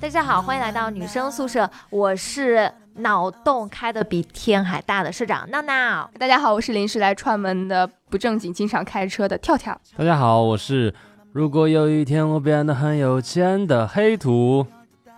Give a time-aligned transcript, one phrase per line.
[0.00, 6.10] 大家好，欢迎来到女生宿舍，我是脑洞开的比天还大的社长闹闹。
[6.18, 9.78] 大家好，我是临时来串门的不正经、经常开车的跳跳。
[9.96, 10.94] 大家好，我是
[11.32, 14.66] 如果有一天我变得很有钱的黑土。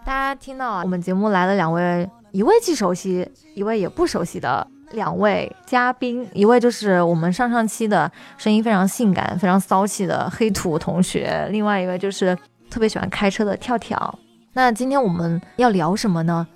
[0.04, 12.36] 大家听到我们节目来了两位，一位既熟悉，一位也不熟悉的两位嘉宾，一位就是我们上上期的声音非常性感、非常骚气的黑土同学，另外一位就是
[12.71, 14.18] 特别喜欢开车的跳跳。
[14.53, 16.46] 那今天我们要聊什么呢？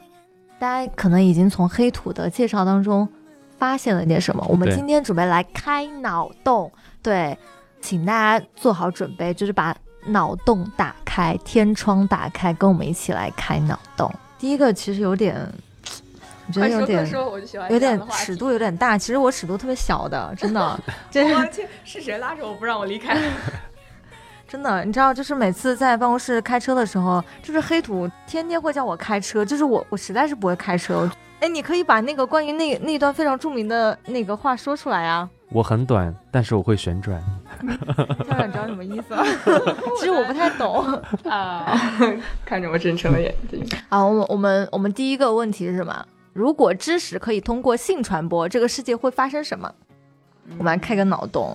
[0.59, 3.09] 大家可能已经从黑土的介绍当中
[3.59, 4.45] 发现了点什么。
[4.49, 6.71] 我们今天准备来开脑洞，
[7.03, 7.37] 对，
[7.81, 9.75] 请大家做好准备，就是把
[10.07, 14.11] 脑洞打开，天窗打开，跟我们一起来开脑洞。
[14.39, 15.37] 第一个其实有点，
[16.51, 23.17] 我觉得有点说，我就喜欢有点尺度有点大，其实我尺度特别小的，真的， 真是我天，是谁拉着我不让我离开？
[24.49, 31.09] 真的，你知道，就是每次在办公室开车的时候，就是黑土天天会叫我开车，就是我我实在是不会开车。
[31.39, 35.29] 哎，你可以把那个关于那那段非常著名的那个话说出来啊。
[35.53, 37.21] 我很短，但是我会旋转。
[37.61, 39.25] 跳跳，你知道什么意思吗？
[39.99, 40.85] 其实我不太懂。
[41.25, 41.81] 啊，
[42.45, 43.65] 看着我真诚的眼睛。
[43.89, 46.05] 好，我们我们我们第一个问题是什么？
[46.41, 49.71] 如果知识可以通过性传播，这个世界会发生什么？
[50.53, 51.55] 我们来开个脑洞，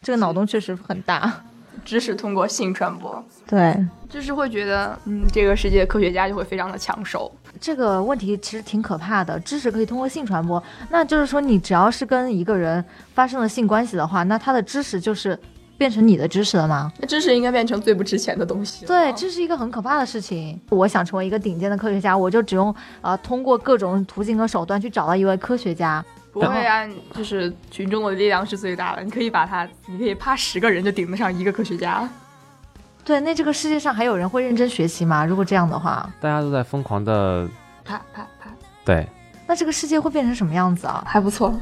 [0.00, 1.30] 这个脑洞确实很大。
[1.84, 3.76] 知识通过性传播，对，
[4.08, 7.30] 就是会觉得，嗯，这个世界科学家就会非常的抢手。
[7.60, 9.38] 这个问题其实挺可怕的。
[9.40, 15.38] 知识可以通过性传播，那就是说你只要是跟一个人发生了性关系的话，那他的知识就是
[15.78, 16.92] 变成你的知识了吗？
[16.98, 18.86] 那知识应该变成最不值钱的东西。
[18.86, 20.60] 对，这是一个很可怕的事情。
[20.70, 26.04] 我想成为一个顶尖的科学家，我就只用呃通过各种途径和手段去找到一位科学家。
[26.32, 32.06] 不会啊，就是群众的力量是最大的，你可以把他，你可以啪十个人就顶得上一个科学家。
[33.02, 35.24] 对，那这个世界上还有人会认真学习吗？
[35.24, 37.48] 如果这样的话，大家都在疯狂的
[37.84, 38.50] 啪啪啪，
[38.84, 39.08] 对，
[39.46, 41.02] 那这个世界会变成什么样子啊？
[41.06, 41.54] 还不错，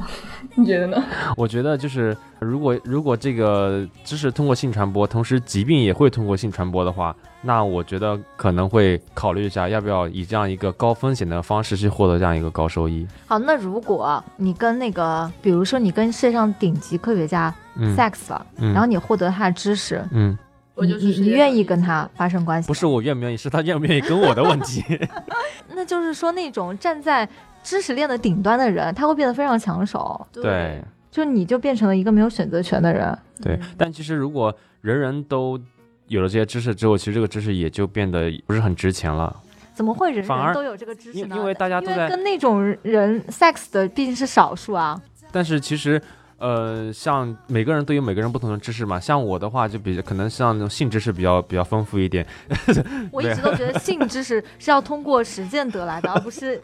[0.55, 1.03] 你觉得呢？
[1.37, 13.07] 我觉得就是如果如果这个知识通过性传播，同时疾病也会通过性传播的话，那我觉得可能会考虑一下要不要以这样一个高风险的方式去获得这样一个高收益。
[13.27, 20.35] 好，那如果你跟那个，比如说你跟世界上顶级科学家嗯 sex 了，嗯，然后你获得他的知识，嗯，
[20.73, 22.67] 我就你你愿意跟他发生关系？
[22.67, 24.83] 不是，我愿不愿意，是他愿不愿意跟我的问题。
[25.75, 27.27] 那就是说那种站在
[27.65, 33.17] 知识链的顶端的人，他会变得非常抢手，对就你就变成了一个没有选择权的人。
[33.41, 35.59] 对，但其实如果人人都
[36.07, 39.35] 有了这些知识之后，其实这个知识也就变得不是很值钱了。
[39.73, 41.27] 怎么会人反而人都有这个知识呢？
[41.31, 45.01] 因因为大家都在跟那种人 sex 的毕竟是少数啊。
[45.31, 46.01] 但是其实，
[46.37, 48.99] 呃，像每个人都有每个人不同的知识嘛。
[48.99, 52.25] 像我的话，就比可能像那种性知识比较比较丰富一点。
[53.11, 56.61] 我一直都觉得性知识是要通过实践得来的，而不是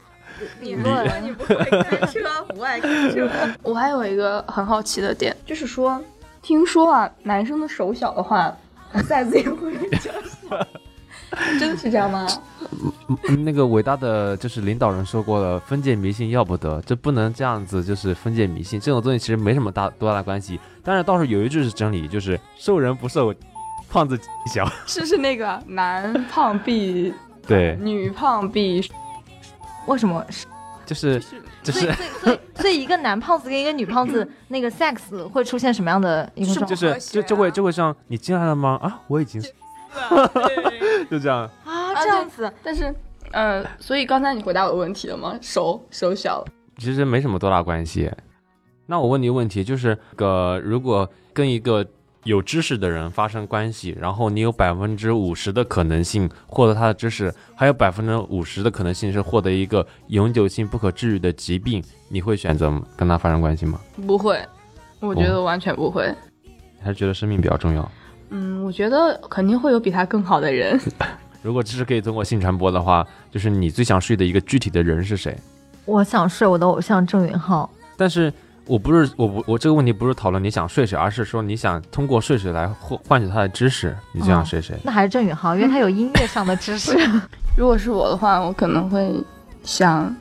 [0.59, 1.23] 理论。
[1.23, 2.19] 你不会开车，
[2.49, 3.29] 不爱开车。
[3.63, 6.01] 我还有一个很好奇的点，就是说，
[6.41, 8.55] 听说啊，男生的手小的话
[8.93, 10.67] ，size 也会比较小。
[11.57, 12.27] 真的是这样吗？
[13.29, 20.59] 嗯那个伟大的就是领导人说过了，封建迷信要不得，这不能这样子，就是封建迷信这种东西其实没什么大多大的关系。
[20.83, 23.33] 但是倒是有一句是真理，就是瘦人不瘦，
[23.89, 24.19] 胖子
[24.53, 24.69] 小。
[24.85, 27.13] 是是那个男胖必
[27.47, 28.81] 对，女胖必
[29.87, 30.25] 为什么？
[30.85, 36.65] 就是是就是所以所以 所以一个男胖子跟一个女胖子 那个 sex 会出现什么样的一个？
[36.65, 38.77] 就是就就会就会像你进来了吗？
[38.81, 39.41] 啊，我已经
[41.09, 41.49] 就这样。
[41.63, 42.93] 啊这样子，但是
[43.31, 45.37] 呃，所以刚才你回答我的问题了吗？
[45.41, 46.43] 手手小，
[46.77, 48.11] 其实没什么多大关系。
[48.87, 51.85] 那我问你一个问题，就是个如果跟一个
[52.23, 63.79] 有知识的人发生关系，然后你有百分之五十的可能性获得他的知识，还有百分之五十的可能性是获得一个永久性不可治愈的疾病，你会选择跟他发生关系吗？
[64.05, 64.39] 不会，
[64.99, 66.13] 我觉得完全不会。
[66.81, 67.91] 还是觉得生命比较重要？
[68.29, 70.79] 嗯，我觉得肯定会有比他更好的人。
[71.41, 75.35] 如果知识可以通过性传播的话，就是你最想睡的一个具体的人是谁？
[75.85, 77.67] 我想睡我的偶像郑允浩。
[77.97, 78.31] 但是
[78.67, 84.75] 我不是我不我这个问题不是讨论你想睡谁，而是说你想通过睡谁来换换取他的知识，你就想睡谁？
[84.83, 86.97] 那还是郑宇浩，因为 他有音乐上的知识。
[87.57, 89.13] 如果是我的话，我可能会
[89.63, 90.15] 想，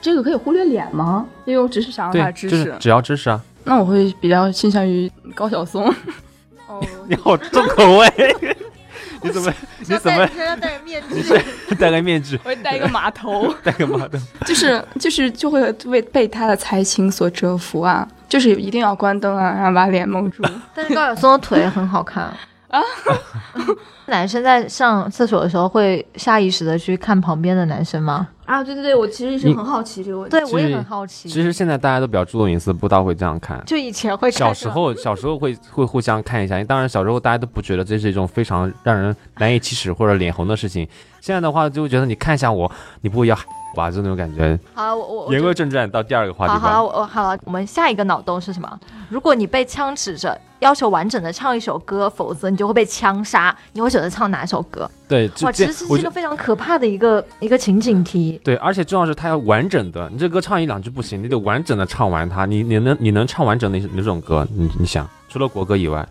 [0.00, 1.26] 这个可以忽略脸吗？
[1.44, 2.64] 因为我只是想要他的，知识。
[2.64, 3.40] 就是只要知识啊。
[3.62, 5.86] 那我会比较倾向于高晓松。
[6.66, 8.08] 哦，你好重口味。
[9.24, 11.74] 你怎么 你怎么戴身上戴着面具？
[11.76, 14.18] 戴个面具，我会戴一个马头， 戴个马头？
[14.44, 20.42] 就是就是就会为被他的才情所折服啊，就是一定要关灯啊，然后把脸蒙住。
[20.74, 22.30] 但是高晓松的腿很好看
[22.78, 22.82] 啊。
[24.06, 28.28] 男生在上厕所的时候会下意识的去看旁边的男生吗？
[28.44, 30.30] 啊，对对对，我其实是你很好奇这个问题。
[30.30, 31.26] 对，我也很好奇。
[31.26, 33.64] 其实现在大家都比较注重隐私，不大会这样看。
[33.64, 40.86] 就以前会看小时候小时候会会互相看一下，当然小时候大家都不觉得这是一种非常让人难以启齿或者脸红的事情。
[41.22, 42.70] 现在的话就会觉得你看一下我，
[43.00, 43.34] 你不会要
[43.74, 43.90] 吧？
[43.90, 44.58] 就那种感觉。
[44.72, 48.80] 好，我我我言归正传，到第二个话题好好了，我我好了，我们下一个脑洞是什么？
[49.10, 53.54] 如果你被枪指着，要求完整的唱一首歌，否则你就会被枪杀。
[53.72, 54.90] 你会选择唱哪首歌？
[55.06, 58.40] 对，就哇，其这实是一个非常可怕的一个一个情景题。
[58.42, 62.46] 对，而且重要是它要完整的，你这歌唱一两句不行，你得完整的唱完它。
[62.46, 64.46] 你你能你能唱完整哪哪种歌？
[64.56, 66.08] 你你想，除了国歌以外，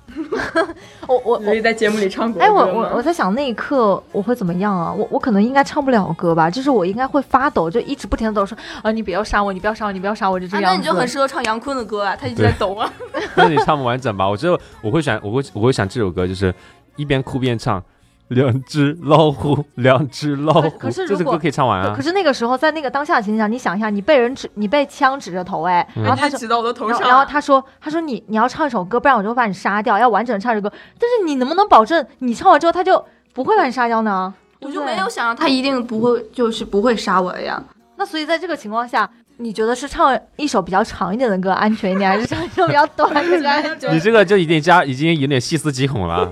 [1.07, 1.61] 我 我我。
[1.61, 4.91] 在节目里唱过哎，我我我在想那一刻我会怎么样啊？
[4.91, 10.69] 我我可能应该唱不了歌吧，就是我应该会发抖，就一直不停的抖，说啊你不要杀我，你不要杀我，你不要杀我，就这样子。
[10.69, 12.91] 那你就很适合唱杨坤的歌啊，他一直在抖啊。
[13.37, 14.27] 那你唱不完整吧？
[14.27, 16.53] 我觉得我会选，我会我会想这首歌，就是
[16.97, 17.81] 一边哭边唱。
[18.29, 22.01] 两只老虎， 两只老虎，可是如果这首歌可以唱完啊可。
[22.01, 30.73] 是那个时候，在那个当下的情景下，你想一下，你被人指，你被枪指着头，哎，嗯然后他说，指到我的头上然后他说，他说你你要唱一首歌，不然我就会把你杀掉，要完整的唱这首歌。
[30.99, 33.03] 但是你能不能保证你唱完之后他就
[33.33, 34.33] 不会把你杀掉呢？
[34.61, 37.61] 我就没有想到他一定不会，就是不会杀我的呀。
[37.97, 43.91] 那所以在这个情况下，你觉得是唱一首比较长一点的歌安全一点，还是唱一首比较短的歌安全？
[43.93, 46.27] 你这个就已经加，已经有点细思极恐了。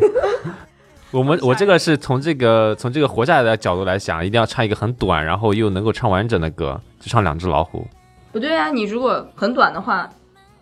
[1.12, 7.86] 我们我这个是从这个从这个活下来的角度来想，一定要唱一个很短，然后又能够唱完整的歌，就唱两只老虎。
[8.32, 10.10] 不对啊，你如果很短的话，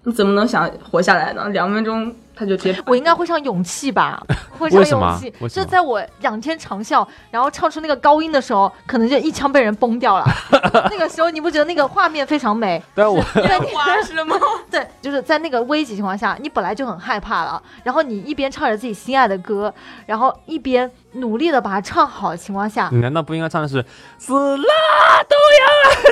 [0.03, 1.47] 你怎么能想活下来呢？
[1.49, 2.81] 两分钟他就直接。
[2.85, 4.23] 我应该会唱勇气吧，
[4.57, 10.25] 会唱勇气就在我仰天长啸，然后唱出那个高音的时候，可能就一枪被人崩掉了。
[10.89, 12.81] 那个时候你不觉得那个画面非常美？
[12.95, 14.37] 但我烟 花是吗？
[14.71, 19.73] 对，就是在那个危急情况下，你本来就很害怕了，然后你一边唱着自己心爱的歌，
[20.05, 23.83] 然后一边努力的把它唱好的情况下，你难道不应该唱的是
[24.17, 25.23] 死了都要爱，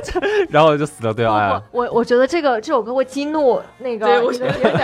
[0.50, 1.64] 然后就死了都要爱我？
[1.72, 4.22] 我我觉得这个这首歌会激怒那个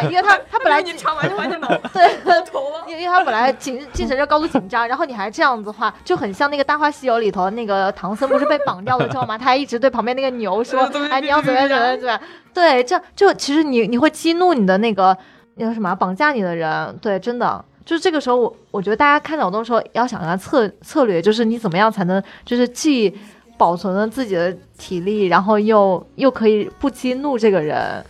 [0.10, 2.42] 因为他 他本来你唱完 就完全脑对。
[2.52, 2.84] 头了。
[2.88, 12.20] 因为他本来精精神就高度紧张，然后你还这样子的话，就很像那个《大话西游》里头那个唐僧不是被绑掉了之后嘛，他还一直对旁边那个牛说对对：“对哎，你要怎么样怎么样怎么样？”
[12.54, 15.18] 对，这样就其实你你会激怒你的那个
[15.56, 23.18] 那个什么绑架你的人，对，真的就是这个时候我我觉得大家看脑洞的时候要想一个策策略，就是你怎么样才能就是既
[23.64, 28.04] 保存了自己的体力，然后又又可以不激怒这个人。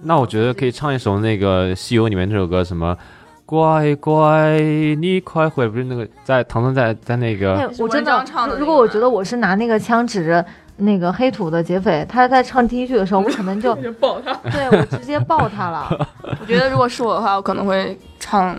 [0.00, 2.96] 那我觉得可以唱一首那个《西游》里面那首歌，什么
[3.44, 4.58] “乖乖
[4.98, 8.24] 你快回来”，不是那个在唐僧在在那哎个，我真的
[8.58, 10.42] 如果我觉得我是拿那个枪指着
[10.78, 14.32] 那个黑土的劫匪，他在唱第一句的时候，我可能就 就抱他。
[14.50, 16.08] 对我直接抱他了。
[16.40, 18.56] 我觉得如果是我的话，我可能会唱《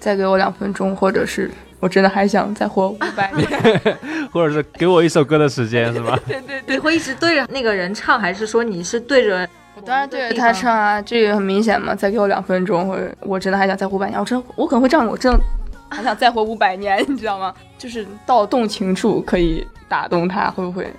[0.00, 1.48] 再给我两分钟》，或者是
[1.80, 3.48] 我真的还想再活五百年。
[4.30, 6.18] 或者是给我一首歌的时间，是吧？
[6.26, 9.48] 对对你会一直对着那个人唱，还是说你是对着？
[9.74, 11.94] 我当然对着他唱啊，这个很明显嘛。
[11.94, 14.20] 再给我两分钟，或者我真的还想再活五百年。
[14.20, 15.40] 我真我可能会这样，我真的
[15.88, 17.52] 还想再活五百年，你知道吗？
[17.78, 20.92] 就是到动情处可以打动他，会不会？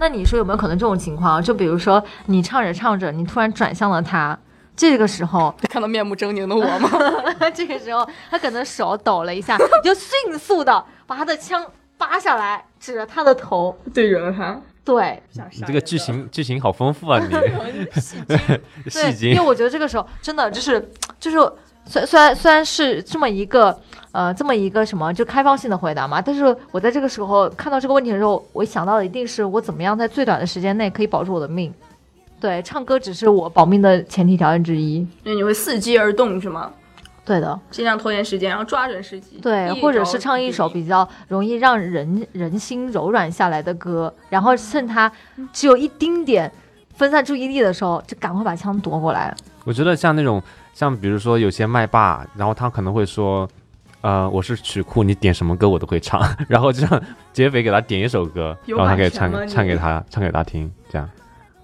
[0.00, 1.42] 那你说有没有可能这种情况？
[1.42, 4.36] 就比如说你唱着唱着，你突然转向了他，
[4.74, 6.90] 这个时候， 看到面目狰狞的我吗？
[7.54, 11.64] 这个时候他可能手抖了一下， 就迅速的把他的枪
[11.98, 13.76] 拔下来，指着他的头。
[13.92, 19.40] 对准了他，对你这个剧情剧情好丰富啊，你戏对，因精为。
[19.40, 21.36] 我觉得这个时候真的就是就是，
[21.84, 23.78] 虽虽然虽然是这么一个
[24.10, 31.72] 呃这么一个什么就开放性的回答嘛，但是我在这个时候看到这个问题的时候，我想到的一定是我怎么样在最短的时间内可以保住我的命。
[32.42, 34.96] 对，唱歌只是我保命的前提条件之一。
[34.96, 36.72] 因为你会伺机而动是吗？
[37.24, 39.38] 对的，尽量拖延时间，然后抓准时机。
[39.40, 45.10] 对，或者是唱一首比较容易让人人心柔软下来的歌，然后趁他
[45.52, 46.50] 只有一丁点
[46.96, 49.32] 分散注意力的时候，就赶快把枪夺过来。
[49.62, 50.42] 我觉得像那种
[50.74, 53.48] 像比如说有些麦霸，然后他可能会说，
[54.00, 56.20] 呃，我是曲库，你点什么歌我都会唱，
[56.50, 57.00] 然后就让
[57.32, 61.08] 劫匪给他点一首歌，然后他可以唱唱给他唱给他听，这样。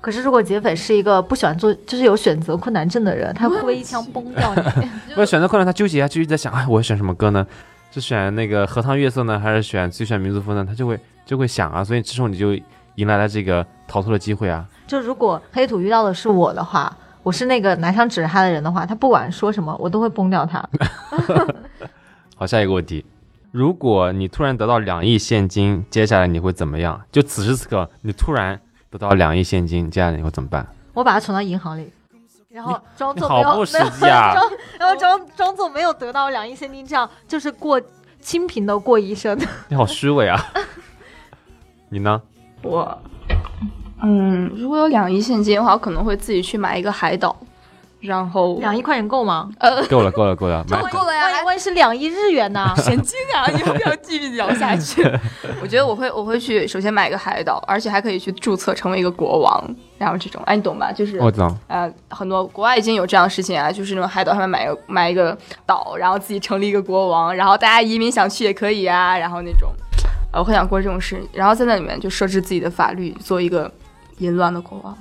[0.00, 4.62] 可是如果劫匪是一个不喜欢做，就是有选择困难症的人，他会不会一枪崩掉你？
[5.14, 7.46] 为了选择困难，他纠结啊，就一直在想，哎，我要选什么歌呢？
[7.90, 10.64] 是选那个荷塘月色呢，还是选最炫民族风呢？
[10.66, 12.54] 他就会就会想啊，所以这时候你就
[12.96, 14.64] 迎来了这个逃脱的机会啊。
[14.86, 20.62] 就如果黑土遇到的是我的话，我是那个拿枪指着他的人的话，他不管说什么，我都会崩掉他。
[22.36, 23.04] 好，下一个问题，
[23.50, 27.00] 如果你突然得到两亿现金，接下来你会怎么样？
[27.10, 30.66] 就此时此刻，你突然得到两亿现金，接下来你会怎么办？
[30.94, 31.92] 我把它存到银行里，
[32.48, 34.34] 然后装作没有好不实没有啊！
[34.34, 37.80] 装，然后装装作没有得到两亿现金，这样就是过
[38.20, 39.38] 清贫的过一生。
[39.68, 40.40] 你好虚伪啊！
[41.90, 42.20] 你呢？
[42.62, 42.98] 我，
[44.02, 47.36] 嗯，如果有两亿现金的话，我可能会自己去买一个海岛，
[48.00, 49.50] 然后两亿块钱够吗？
[49.58, 52.72] 呃， 够了，够了，够了， 买够了呀万一万一是两亿日元呢？
[52.78, 53.46] 神经啊！
[53.50, 55.02] 你要不要继续聊下去？
[55.60, 60.92] 我觉得我会，我会去首先买一个海岛，而且还可以去注册成为一个国王，然后这种，哎，你懂吧？
[60.92, 65.36] 就是我知道，呃，很多国外已经有这样的事情啊，就是那种海岛上面买个买一个
[65.66, 69.72] 岛，然后自己成立一个国王，然后大家移民想去也可以啊，然后那种，
[70.32, 73.70] 呃，我很想过这种事，然后在那里面就设置自己的法律，做一个
[74.18, 74.96] 淫乱的国王。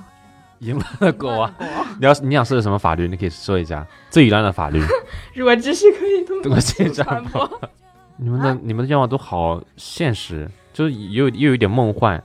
[0.59, 1.53] 淫乱的国王。
[1.99, 3.07] 你要你想设置什么法律？
[3.07, 4.81] 你可以说一下最淫乱的法律。
[5.33, 6.91] 如果知识可以通过线
[7.31, 7.61] 播，
[8.17, 12.21] 你们的你们的愿望都好现实，就是又又有一点梦幻。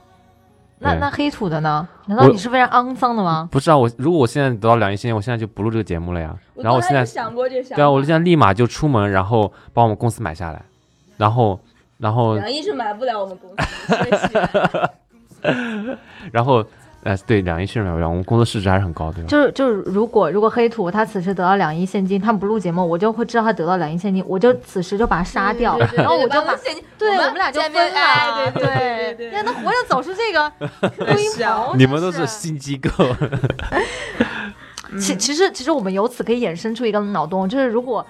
[0.79, 1.87] 那那黑土的呢？
[2.07, 3.47] 难道你是非常肮脏的吗？
[3.49, 6.35] 不是啊，我如果我现在得到两亿现金，我现在就不录这个节目了呀。
[6.55, 10.61] 然后我现在想过这个想对啊，我现在立马就出门，然后把我们公司买下来，
[11.15, 11.57] 然后
[11.97, 14.83] 然后两亿是买不了我们公司。
[16.31, 16.65] 然后
[17.03, 19.27] 呃，对，两亿确实买不了，我们工作市值还是很高，对吧？
[19.27, 27.99] 就是就是，如果如果黑土他此时得到两亿现金，他不录节目，我就会知道他得到两亿现金，我就此时就把他杀掉，对对对然后我就把现金，对我们俩就见面分了。
[27.99, 30.51] 哎对对对那活着走出这个
[31.05, 32.89] 录音棚，你们都是真新机构，
[34.97, 38.05] 其其实其实我们由此可以衍生出一个脑洞，就是如果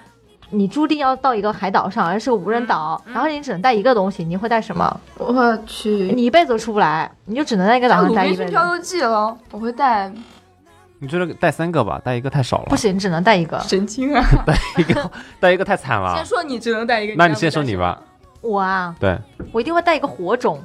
[0.54, 5.00] 你注定要到一个海岛上，而是个无人岛，然后你只能带一个东西，你会带什么？
[5.18, 8.42] 我去，你一辈子都出不来，你就只能在一个岛上鲁待一辈子。
[8.42, 10.12] 滨逊漂流记了，我会带
[11.00, 13.58] 你觉得带三个吧，带一个太少了不，行，只能带一个。
[13.60, 14.24] 神经啊！
[14.46, 16.24] 带一个 带一个太惨了先。
[16.24, 18.00] 说你只能带一个，那你先说你吧。
[18.40, 19.18] 我啊，对，
[19.52, 20.62] 我一定会带一个火种，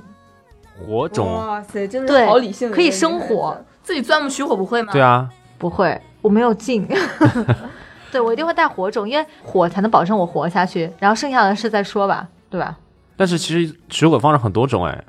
[0.85, 4.93] 火种，哇塞，真的好理性的可以生火自己钻木取火不会吗？
[4.93, 5.27] 对啊，
[5.57, 6.87] 不会，我没有劲。
[8.11, 10.91] 对，我一定会带火种，因为火才能保证我活下去。
[10.99, 12.77] 然后剩下的事再说吧，对吧？
[13.15, 15.03] 但是其实取火方式很多种哎，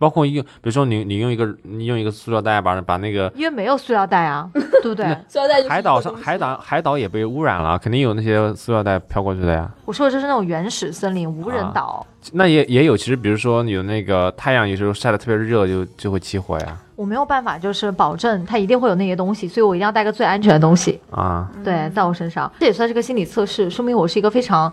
[0.00, 4.48] 包括用，比如说你你用一个你用一个塑料袋把把那个因为没有塑料袋啊，
[4.82, 5.04] 对不对？
[5.28, 9.70] 塑料袋海岛上海岛海岛也被污染了，肯定有那些塑料袋飘过去的呀。
[9.84, 12.06] 我说的就是那种原始森林无人岛。
[12.32, 16.76] 那也也有，其实比如说有那个太阳有时候晒得特别热，就就会起火呀。
[16.96, 21.00] 我没有办法，就是保证它一定会有那些东西，所以我一定要带个最安全的东西。
[21.10, 24.72] 啊，对，在我身上，这也算是个心理测试，说明我是一个非常、嗯、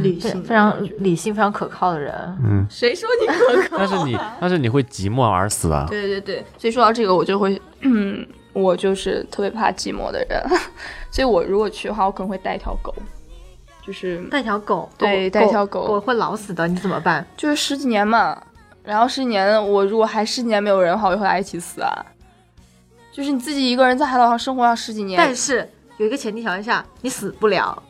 [0.00, 2.14] 理性非非常理性、非常可靠的人。
[2.44, 3.78] 嗯，谁说你可靠？
[3.78, 5.86] 但是你但是你会寂寞而死啊。
[5.88, 10.42] 对对对，所以说到这个，我就会，嗯，我就是特别怕寂寞的人，
[11.10, 12.94] 所以我如果去的话，我可能会带一条狗，
[13.86, 17.26] 就是带条狗，对带条狗我会老死的，你怎么办？
[17.36, 18.40] 就是十几年嘛，
[18.84, 22.06] 然后十几年，我如果还十几年没有人的话，我就和他一起死啊。
[23.12, 25.68] 就是你自己一个人在海岛上生活要十几年，但是
[26.00, 27.82] 有一个前提条件下，你死不了，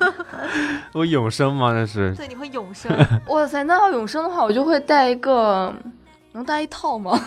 [0.94, 1.74] 我永生吗？
[1.74, 2.90] 那是对，你会永生。
[3.28, 5.70] 哇塞，那要永生的话，我就会带一个，
[6.32, 7.20] 能带一套吗？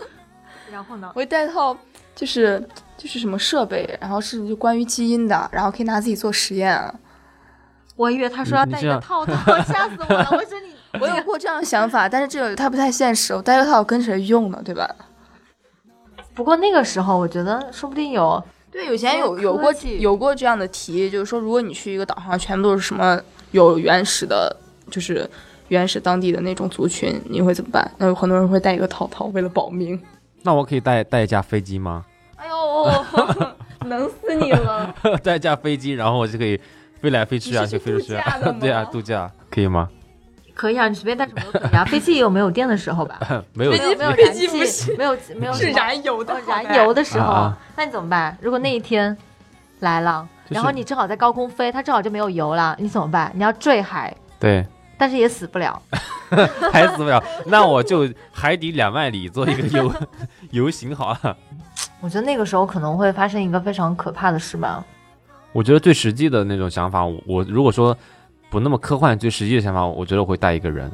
[0.70, 1.08] 然后呢？
[1.14, 1.74] 我会带一套，
[2.14, 2.62] 就是
[2.98, 6.94] 就是什么设备，然后是就关于基因的，然后可以拿自己做实验啊。
[7.96, 9.32] 我以为他说要带一个套套，
[9.62, 10.28] 吓死我了！
[10.32, 13.34] 我说你，我有过这样的想法，但是这个它不太现实。
[13.34, 14.60] 我带一套跟谁用呢？
[14.62, 14.86] 对吧？
[16.34, 24.56] 不过那个时候我觉得说不定有对，以前有有过有过这样的题，就是说，如果你去一个岛上，全部都是什么有原始的，
[24.90, 25.28] 就是
[25.68, 27.88] 原始当地的那种族群，你会怎么办？
[27.98, 30.00] 那有很多人会带一个套套，为了保命。
[30.42, 32.04] 那我可以带带一架飞机吗？
[32.36, 32.90] 哎呦，
[33.86, 34.94] 能死你了！
[35.22, 36.58] 带一架飞机，然后我就可以
[37.00, 39.88] 飞来飞去啊，就飞出去啊 对啊，度假可以吗？
[40.54, 41.84] 可以啊，你随便带什么都可以啊。
[41.90, 43.18] 飞机也有没有电的时候吧？
[43.54, 48.36] 没有飞机没有飞燃气机，没有没有是燃油的哦，燃油的时候，啊那你怎么办？
[48.40, 49.16] 如果那一天
[49.80, 53.30] 来了，就是然后你正好在高空飞，它正好就没有油了，你怎么办？
[53.34, 54.66] 你要坠海，对，
[54.98, 55.80] 但是也死不了。
[56.72, 59.92] 还死不了，那我就海底两万里做一个游
[60.50, 61.36] 游行好了。
[62.00, 64.82] 我觉得那个时候可能会发生一个非常可怕的事吧。
[65.52, 67.94] 我觉得最实际的那种想法，我我如果说
[68.52, 70.92] 不那么科幻，最实际的想法，我觉得我会带一个人。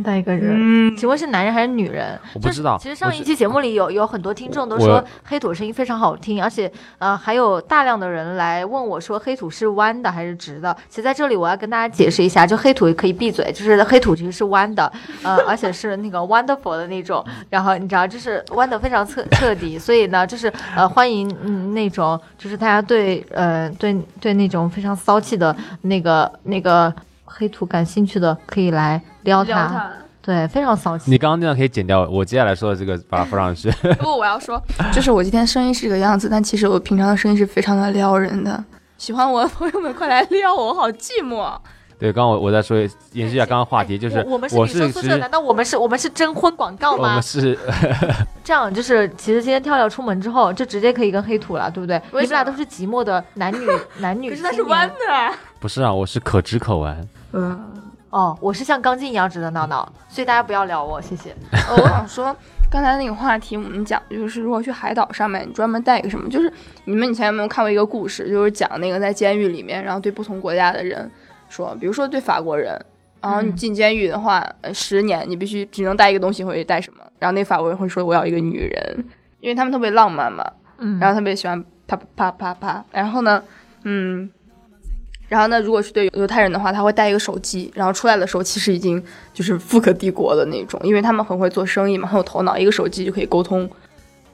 [0.00, 2.16] 带一个人，嗯，请问是男人还是女人？
[2.34, 10.76] 我不知道其实上一期节目里有有很多听众都说黑土声音非常好听，而且呃还有大量的人来问我说黑土是弯的还是直的。
[10.88, 14.92] 其实在这里我要跟大家解释一下，就黑土可以闭嘴，就是黑土其实是弯的，
[15.24, 26.94] 呃而且是那个 wonderful 的那种，然后你知道就是弯的非常彻彻底，所以呢就是呃欢迎嗯那种就是大家对呃对对那种非常骚气的那个那个。
[27.34, 29.90] 黑土感兴趣的，可以来撩他。
[30.20, 31.10] 对，非常骚气。
[31.10, 33.68] 你刚刚那段可以剪掉，我接下来说的这个把它放上去。
[33.98, 34.62] 不过我要说，
[34.92, 38.62] 就是我今天声音是这个样子，但其实我平常的声音是非常的撩人的。
[38.98, 41.52] 喜欢我的朋友们，快来撩我，我好寂寞。
[41.98, 42.78] 对，刚刚我我再说
[43.12, 47.22] 延续一下刚刚话题，就是我我们是女生宿舍，难道我们是我们是征婚广告吗我们？
[47.22, 47.58] 是
[48.44, 52.00] 这样就是，其实今天跳跳出门之后，就直接可以跟黑土了，对不对？
[52.12, 53.66] 你们俩都是寂寞的男女
[53.98, 54.52] 男女可是青年。
[54.52, 55.34] 它是弯的。
[55.58, 55.92] 不是啊？
[55.92, 57.08] 我是可直可弯。
[57.32, 57.60] 嗯，
[58.12, 61.34] 哦，我是像钢筋一样直的闹闹，所以大家不要聊我，谢谢。
[61.50, 62.36] 呃我想说，
[62.70, 66.28] 刚才那个话题我们讲，就是如果去海岛上面，你专门带一个什么？
[66.28, 66.52] 就是
[66.84, 71.10] 你们以前有没有看过一个故事，就是讲那个在监狱里面，然后对不同国家的人
[71.48, 72.78] 说，比如说对法国人，
[73.22, 77.02] 然后你嗯进监狱的话，呃十年你必须只能带一个东西，会带什么？
[77.18, 79.04] 然后那法国人会说我要一个女人，
[79.40, 80.44] 因为他们特别浪漫嘛，
[80.76, 83.42] 嗯，然后特别喜欢啪啪啪啪啪，然后呢，
[83.84, 84.30] 嗯。
[85.28, 89.02] 然后呢，如果是对犹太人的话，他会带一个手机，然后出来的时候其实已经
[89.32, 93.68] 就是富可敌国的那种，因为他们很会做生意嘛，很有头脑，一个手机就可以沟通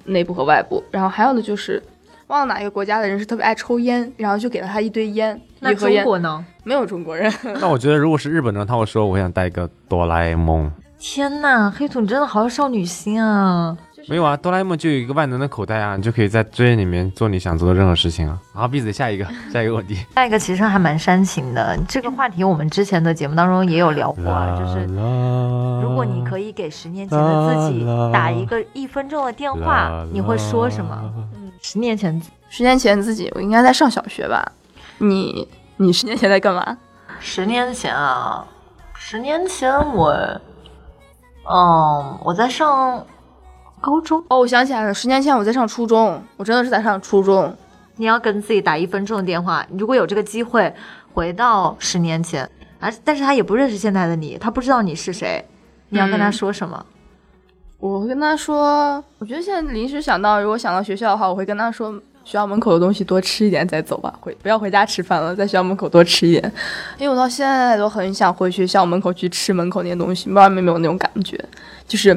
[0.04, 0.82] 内部和外部。
[0.90, 1.82] 然后还有的就是，
[2.26, 6.10] 忘了哪一个国家的人是特别爱抽烟，然后就给了他一堆烟，那一盒烟中。
[6.10, 6.44] 国呢？
[6.64, 10.70] 没有中国人，那我觉得如果是日本人，他会说我想带一个哆啦 A 梦。
[10.98, 13.78] 天呐，黑土你真的好有少女心啊！
[14.08, 18.38] 没有啊，哆啦 A 梦就有一个万能的口袋啊，你就可以在追里面做你想做的任何事情啊。
[18.54, 19.98] 好，闭嘴，下一个， 下一个问题。
[20.14, 24.86] 下一个其实还蛮煽情的，这个话题我们之前的节目当中也有聊过啊，就是
[25.82, 30.98] 如果你可以给十年前的自己打一个一分钟的电话，你会说什么？
[31.36, 34.52] 嗯，十年前十年前自己我应该在上小学吧？
[34.96, 35.46] 你
[35.76, 36.76] 你十年前在干嘛？
[37.20, 38.42] 十年前啊，
[38.94, 40.10] 十年前我，
[41.50, 43.04] 嗯，我在上
[43.80, 44.22] 高中。
[44.28, 47.54] 哦，我想起来了，十年前我在上初中，我真的是在上初中。
[47.96, 50.72] 你要跟自己打一分钟的电话，如果有这个机会
[51.12, 55.44] 回到十年前，而但是他也不认识现在的你，他不知道你是谁，
[55.88, 56.86] 你要跟他嗯说什么？
[57.80, 61.92] 我会跟他说，我觉得现在临时想到，如果想到学校的话，我会跟他说，
[62.24, 66.52] 学校门口的东西多吃一点再走吧，回不要回家吃饭了，在学校门口多吃一点。
[66.98, 71.36] 因为我到现在都很想回学校门口去吃门口那些东西，不知道你有没有那种感觉，
[71.86, 72.16] 就是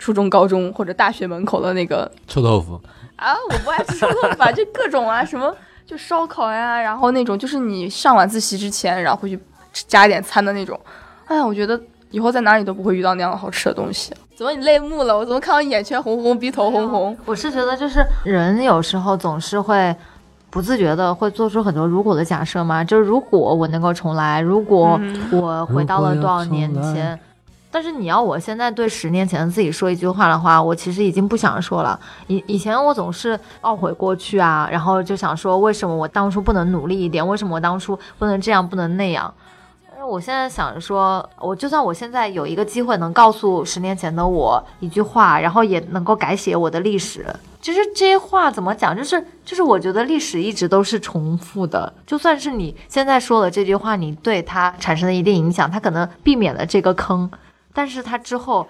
[0.00, 2.80] 初中、高中或者大学门口的那个臭豆腐，
[3.16, 5.54] 啊，我不爱吃臭豆腐吧， 就各种啊，什么
[5.86, 9.38] 就烧烤呀，然后那种就是你上晚自习之前，然后会去
[9.74, 10.80] 吃加一点餐的那种。
[11.26, 11.78] 哎呀，我觉得
[12.10, 14.14] 以后在哪里都不会遇到那样好吃的东西。
[14.34, 15.14] 怎么你泪目了？
[15.18, 17.14] 我怎么看到眼圈红红，鼻头红红？
[17.26, 19.94] 我是觉得，就是人有时候总是会
[20.48, 27.20] 不自觉的会做出很多如果的假设嘛，就是如果我能够重来，如果嗯我回到了多少年前。
[27.70, 31.98] 但是你要我现在对十年前的自己说一句话的话，我其实已经不想说了。
[32.26, 39.32] 以以前我总是懊悔过去啊，然后就想说为什么我当初不能努力一点，为什么我当初不能这样不能那样。
[39.88, 47.24] 但是我现在想说，我就算我现在有一个机会能告诉十年前的我一句话，然后也能够改写我的历史。
[47.60, 57.30] 其实这些话怎么讲，就是就是我觉得历史一直都是重复的，就算是你现在说了这句话，你对它产生了一定影响，它可能避免了这个坑，
[57.72, 58.66] 但是它之后。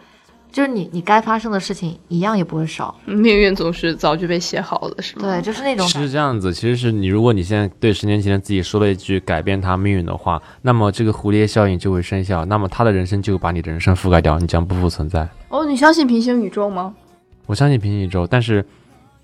[0.53, 5.23] 就是你，你该发生的事情一样也不会少，命运总是早就被写好了，是吗？
[5.23, 6.53] 对，就是那种感是这样子。
[6.53, 15.29] 其实是你，如果你现在对十年前的自己说了一句改变他命运的话，那么这个蝴蝶效应就会生效，那么他的人生就会把你的人生覆盖掉，你将不复存在。
[15.51, 16.93] 哦，你相信平行宇宙吗？
[17.47, 18.67] 我相信平行宇宙，但是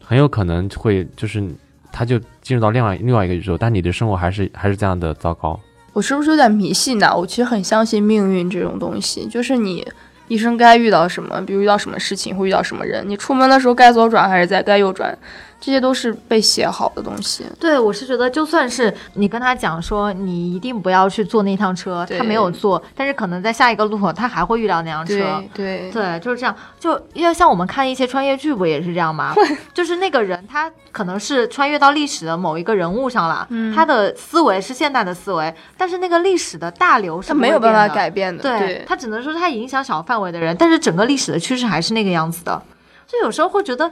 [0.01, 1.45] 很有可能会就是
[1.91, 5.59] 他就进入到另外另外一个宇宙，但你的生活还是还是这样的糟糕。
[5.97, 9.83] 我是不是有点迷信呢、我其实很相信命运这种东西，就是你
[10.29, 15.17] 一生该遇到什么，比如遇到什么事情，会遇到什么人，你出门的时候该左转还是在该右转，
[15.59, 17.45] 这些都是被写好的东西。
[17.59, 25.15] 对，我是觉得，就算是你跟他讲说你一定不要去坐那趟车，他没有坐，但是可能在下一个路口他还会遇到那辆车。
[25.55, 26.55] 对对对，就是这样。
[26.79, 29.35] 就因为像我们看一些穿越剧，不也是这样吗？
[29.75, 38.43] 就是那个人他可能是穿越到历史的某一个人物上了，嗯他的思维是现代的思维，但是那个历史的大流是他没有办法改变的。
[38.43, 42.63] 对对，他只能说他影响小范围的人，但是整个历史的趋势还是那个样子的。
[43.09, 43.89] 所以有时候会觉得，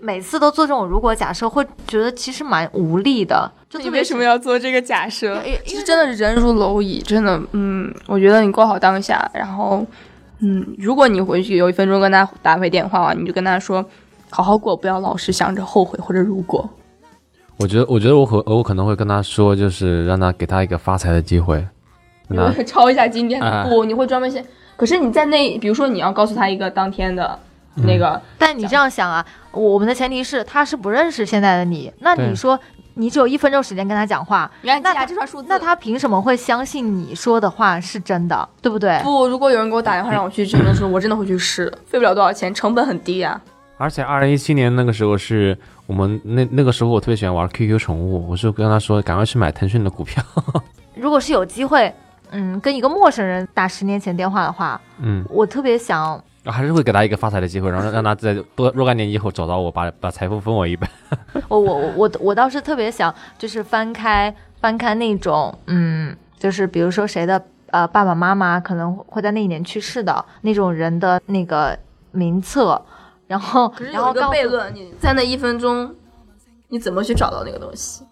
[0.00, 3.50] 每次都做这种如果假设，会觉得其实蛮无力的。
[3.68, 5.60] 就特别是你为什么要做这个假设因为？
[5.66, 9.84] 其实真的是人如蝼蚁，真的，嗯，我觉得你过好当下，然后，
[10.38, 13.84] 嗯，如果你回去有一分钟跟他打回电话，你就跟他说，
[14.30, 16.68] 好好过，不要老是想着后悔或者如果。
[17.58, 21.66] 我觉得，我觉得我可我可能会跟他说，就是让他给他一个发财的机会。
[22.28, 23.84] 你 会抄一下经典的哎不？
[23.84, 24.44] 你会专门写。
[24.76, 27.36] 可是你在那，比如说你要告诉他一个当天的
[27.84, 32.58] 那个，但你这样想啊，我们的前提是他是不认识现在的你，那你说
[32.94, 35.46] 你只有一分钟时间跟他讲话，那他这串数字。
[35.48, 39.00] 那他凭什么会相信你说的话是真的，对不对？
[39.02, 43.40] 不，如果有人给我打电话让我去真的说，我真的会去试，费不了多少钱，成本很低啊、
[43.76, 50.22] 而且二零一七年那个时候是我们那那个时候我特别喜欢玩 QQ 宠物，我就跟他说赶快去买腾讯的股票。
[50.96, 51.94] 如果是有机会，
[52.32, 60.88] 嗯，跟一个陌生人打十年前电话的话，嗯，我特别想，还是会给他一个发财的机会，然后让他在多若干年以后找到我，把把财富分我一半。
[61.48, 71.78] 我我我我我倒是特别想，就是翻开翻开那种，嗯，就是比如说谁的呃爸爸妈妈可能会在那一年去世的那种人的那个
[72.12, 72.80] 名册，
[73.26, 75.94] 然后可是有一个然后告诉悖论，你在那一分钟，
[76.68, 78.04] 你怎么去找到那个东西？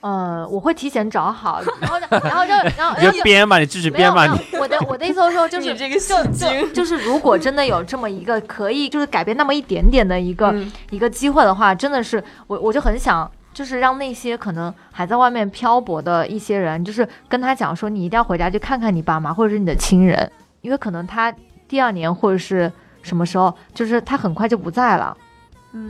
[0.00, 13.30] 呃，我会提前找好，然后呢然后就然后你就编吧，你继续没有编吧，你，我的我的意思是说， 就是你这个戏精，就是如果真的有这么一个可以就是改变那么一点点的一个、嗯一个机会的话，真的是我我就很想。
[13.52, 21.34] 就是让那些可能还在外面漂泊的一些人，就是跟他讲说，你一定要回家去看看你爸妈或者是你的亲人，因为可能他
[21.66, 22.70] 第二年或者是
[23.02, 25.14] 什么时候，就是他很快就不在了。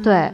[0.02, 0.32] 对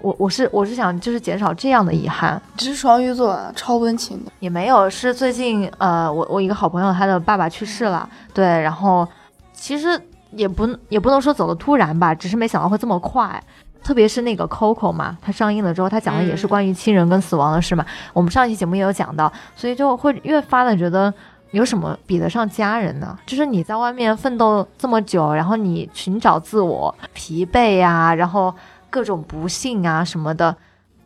[0.00, 4.32] 我我是我是想就是减少这样的遗憾，这是双鱼座啊，超温情的。
[4.40, 9.06] 也没有，是最近呃，我我一个好朋友，他的爸爸去世了，对，然后
[9.52, 10.00] 其实
[10.32, 13.42] 也不也不能说走的突然吧，只是没想到会这么快。
[13.82, 17.86] 特别是那个 Coco 嘛，它上映了之后，它讲的也是嗯关于亲人跟死亡的事嘛。
[18.12, 21.12] 我们上一期节目也有讲到，所以就会越发的觉得
[21.52, 23.16] 有什么比得上家人呢？
[23.24, 28.52] 就是你在外面奋斗这么久，然后你寻找自我，疲惫呀、然后
[28.90, 30.56] 各种不幸啊什么的，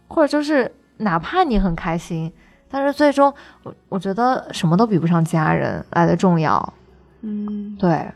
[0.09, 2.33] 或者就是哪怕你很开心，
[2.71, 6.73] 但是最终我我觉得什么都比不上家人来的重要。
[7.23, 8.07] 嗯，对，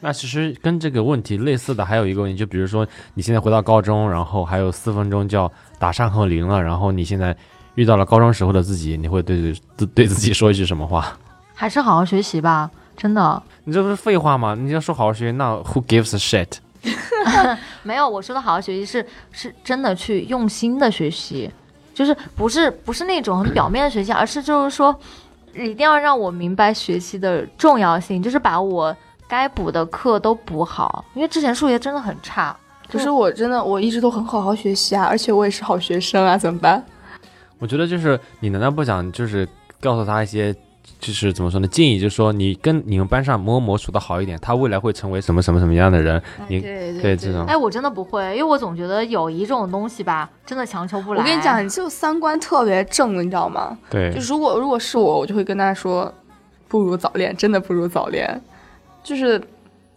[0.00, 7.36] 那其实跟这个问题类似的还有一个问题，就比如说你现在回到高中，然后还有四分钟就要打上课铃了，然后你现在
[7.76, 11.16] 遇到了高中时候的自己，你会对对对自己说一句什么话？
[11.54, 13.40] 还是好好学习吧，真的。
[13.64, 14.56] 你这不是废话吗？
[14.56, 16.48] 你要说好好学习，那 who gives a shit？
[17.82, 21.50] 没有，我说的好好学习是是真的去用心的学习，
[21.94, 24.94] 就是不是不是那种很表面的学习，而是就是说
[25.54, 28.94] 一定要让我明白学习的重要性，就是把我
[29.28, 32.56] 该补的课都补好，因为之前数学真的很差。
[32.90, 36.84] 可是我真的我一直都很好好学习啊，而且我也是好学生啊，怎么办？
[37.58, 39.48] 我觉得就是你难道不想就是
[39.80, 40.54] 告诉他一些
[41.02, 46.22] 就是怎么说呢建议，就是说你跟你们班上某某某处的好一点，他未来会成为什么什么什么样的人？
[46.46, 51.20] 你对对这种哎，我真的不会，因为我总觉得友谊这种东西吧，真的强求不来。
[51.20, 53.76] 我跟你讲，你就三观特别正，你知道吗？
[53.90, 56.14] 对就如果如果是我，我就会跟他说，
[56.68, 58.40] 不如早恋，真的不如早恋。
[59.02, 59.42] 就是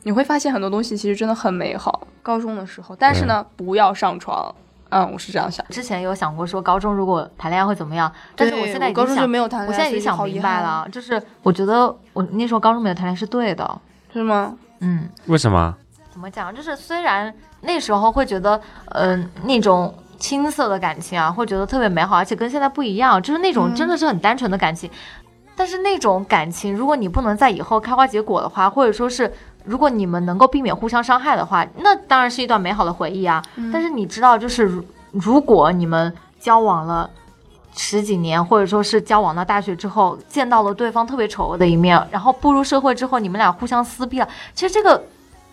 [0.02, 4.56] 你会发现很多东西其实真的很美好，高中的时候，但是呢，不要上床。
[4.96, 5.66] 嗯，我是这样想。
[5.68, 13.82] 之前有想过说高中如果谈恋爱会怎么样，但是我现在已经想高中就没有谈恋爱，我现在已经想明白，了，就是我觉得我那时候高中没有谈恋爱是对的，
[14.14, 14.56] 是吗？
[14.80, 15.76] 嗯，为什么？
[16.10, 16.56] 怎么讲？
[16.56, 18.62] 就是虽然那时候会觉得，
[18.94, 24.90] 嗯、那种青涩的感情啊，会觉得特别美好，而且跟现在不一样，就是那种嗯真的是很单纯的感情。
[25.58, 29.30] 但是那种感情，如果你不能在以后开花结果的话，或者说是
[29.66, 33.44] 如果你们能够避免互相伤害的话，那当然是一段美好的回忆啊。
[33.74, 37.10] 但是你知道，就是如如果你们交往了。
[37.78, 44.28] 十几年，或者说是交往到大学之后，见到了对方特别丑恶的一面，然后步入社会之后，你们俩互相撕逼了。
[44.54, 45.04] 其实这个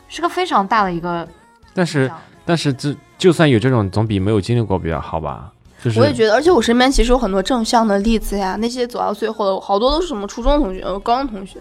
[0.07, 1.27] 是个非常大的一个
[1.75, 2.09] 但是
[2.44, 5.51] 但是这就算有这种，总比没有经历过比较好吧？
[5.83, 11.59] 就是我也觉得，而且我身边其实有很多正向的例子呀，那些走到最后的，好多都是什么初中同学、呃高中同学，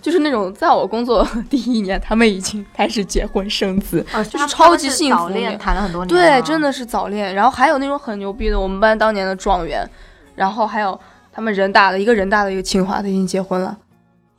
[0.00, 6.58] 就是那种在我工作 第一年，他们已经开始结婚生子，啊，就是超级幸福早恋谈了很多年，对，真。
[6.60, 7.34] 的是早恋。
[7.34, 9.88] 然后还有那种很牛逼的，我们班当年的状元，
[10.34, 10.98] 然后还有
[11.32, 13.76] 他们人大的一个人大的一个清华的已经结婚了，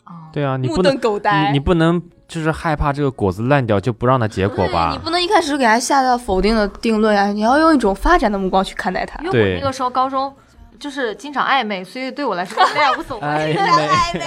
[0.06, 1.48] 哦对啊，你目不能瞪口呆。
[1.48, 4.98] 你你不能就是害怕这个果子烂掉就不让它结果吧你？
[5.00, 9.18] 不能一开始给他下到否定的定论啊，你要用一种发展的目光去看待他。
[9.24, 10.32] 因为对我那个时候高中
[10.80, 13.26] 就是经常暧昧，所以对我来说谈恋爱无所谓。
[13.28, 14.22] 暧昧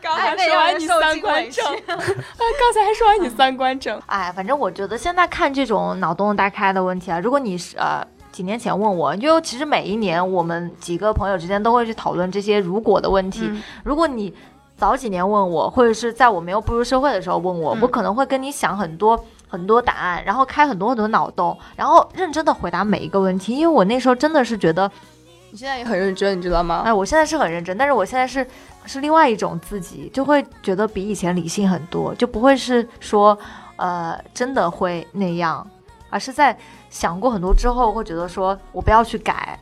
[0.00, 1.64] 刚才说完你三观正。
[1.86, 13.40] 刚才还说完你三观正，哎，反正我觉得现在看这种脑洞大开的问题啊，如果你是呃几年前问我，因为其实每一年我们几个朋友之间都会去讨论这些如果的问题。
[13.44, 13.62] 嗯。
[13.82, 14.32] 如果你
[14.76, 17.80] 早几年问我，或者是在我没有步入社会的时候问我，嗯。
[17.80, 24.90] 我可能会跟你想很多很多答案，然后开很多很多脑洞，然后认真的回答每一个问题，因为我那时候真的是觉得，
[25.56, 26.82] 你现在也很认真，你知道吗？
[26.84, 28.46] 哎，我现在是很认真，但是我现在是
[28.84, 33.38] 是另外一种自己，就会觉得比以前理性很多，就不会是说
[33.76, 35.66] 呃真的会那样，
[36.10, 36.54] 而是在
[36.90, 39.58] 想过很多之后，会觉得说我不要去改，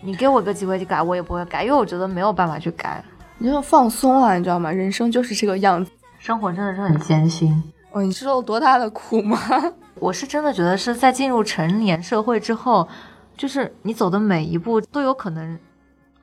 [0.00, 3.04] 你给我个机会去改，我也不会改，因为我觉得没有办法去改。
[3.36, 4.72] 你就放松了，你知道吗？
[4.72, 7.62] 人生就是这个样子，生活真的是很艰辛。
[7.92, 9.38] 哦，你知道多大的苦吗？
[10.00, 12.88] 我是真的觉得是在进入成年社会之后，
[13.36, 15.58] 就是你走的每一步都有可能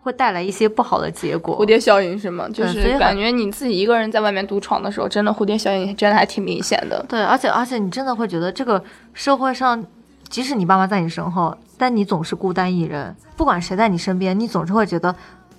[0.02, 1.58] 会带来一些不好的结果。
[1.58, 2.47] 蝴蝶效应是吗？
[2.50, 7.06] 就是感觉你自己一个人在外面独闯的时候，真的蝴蝶效应真的还挺明显的。
[7.08, 9.86] 对，而且而且你真的会觉得这个社会上，
[10.30, 13.15] 即使你爸妈在你身后，但你总是孤单一人。
[13.38, 15.15] 不管谁在你身边，你总是会觉得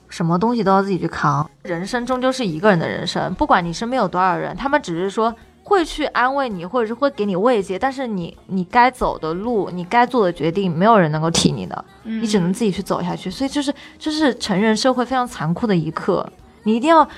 [0.09, 1.49] 什么东西都要自己去扛。
[1.63, 13.31] 人生终究是一个人的人生，不管你身边有多少人，他们只是说会去安慰你，或者是会给你慰藉，但是你你该走的路，你该做的决定，没有人能够替你的，你只能自己去走下去。
[13.31, 16.27] 所以就是就是成人社会非常残酷的一刻，
[16.65, 17.09] 你一定要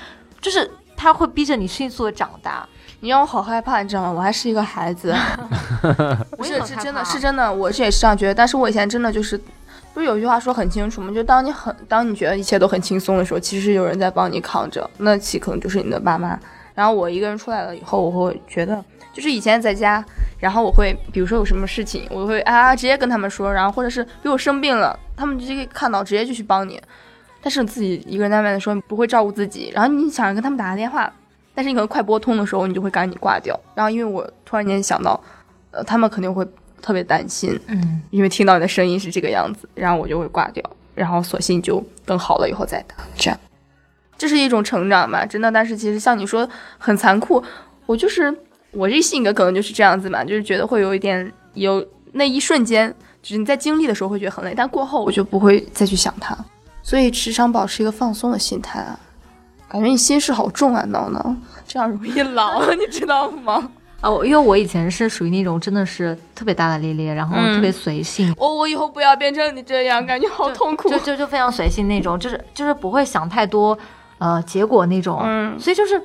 [0.41, 0.69] 就是。
[0.97, 2.65] 他会逼着你迅速的长大，
[3.01, 4.11] 你让我好害怕，你知道吗？
[4.13, 5.13] 我还是一个孩子，
[6.31, 8.33] 不我也是是真的是真的，我是也是这样觉得。
[8.33, 9.37] 但是我以前真的就是，
[9.93, 11.11] 不是有句话说很清楚吗？
[11.13, 16.39] 就当你很当你觉得一切都很轻松的时候，其实有人在帮你扛着，那其可能就是你的爸妈。
[16.75, 18.83] 然后我一个人出来了以后，我会觉得，
[19.13, 20.05] 就是以前在家，
[20.37, 26.79] 然后我会比如说有什么事情，我会啊直接跟他们说，然后或者是比如我生病了，他们直接看到直接就去帮你。
[27.41, 31.11] 但是自己一个人在外面的时候，不会照顾自己，然后你想跟他们打个电话，
[31.53, 33.57] 但是你可能快拨通的时候，你就会赶紧挂掉。
[33.75, 35.19] 然后因为我突然间想到，
[35.69, 36.43] 呃，他们肯定会
[36.81, 38.01] 特别担心，嗯。
[38.09, 40.63] 因为听到你的声音是这个样子，然后我就会挂掉，
[40.95, 43.39] 然后索性就等好了以后再打，这样，
[44.17, 45.51] 这是一种成长吧，真的。
[45.51, 46.47] 但是其实像你说
[46.77, 47.43] 很残酷，
[47.85, 48.33] 我就是
[48.71, 56.37] 我这性格可能就是这样子嘛，就是觉得会有一点有那一瞬间，就是你在经历的时候会觉得很累，但过后我就不会再去想它，
[56.81, 58.99] 所以时常保持一个放松的心态啊。
[59.67, 61.35] 感觉你心事好重啊，闹闹，
[61.67, 63.69] 这样容易老， 你知道吗？
[63.99, 70.89] 啊，我因为我以前是属于那种真的是特别大大咧咧，然后嗯特别随性，我我以后不要变成你这样，感觉好痛苦。
[70.89, 73.77] 就就就非常随性那种，就是就是不会想太多，
[74.17, 76.01] 呃，结果那种，嗯所以就是，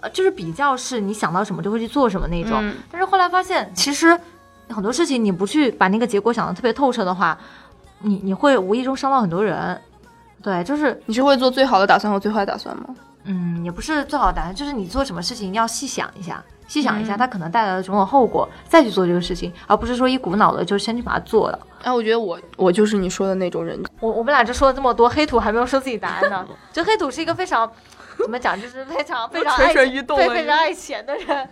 [0.00, 2.58] 呃，就是比较是你想到什么就会去做什么那种。
[2.60, 4.18] 嗯但是后来发现，其实
[4.68, 7.38] 很多事情你不去把那个结果想的特别透彻的话，
[8.00, 9.80] 你你会无意中伤到很多人。
[10.42, 12.86] 对，就是你是会做最好的打算和最坏的打算吗？
[13.24, 21.58] 嗯，也不是最好的打算，就是你做什么事情要细想一下，细想一下嗯它可能带来的种种后果，再去做这个事情，而不是说一股脑的就先去把它做了。
[21.82, 26.46] 哎，我觉得我我就是你说的那种人，我我们俩这说了这么多，黑土还没有说自己答案呢。
[26.72, 27.70] 就黑土是一个非常
[28.16, 31.46] 怎么讲，就是非常非常 爱蠢蠢欲动对非常爱钱的人。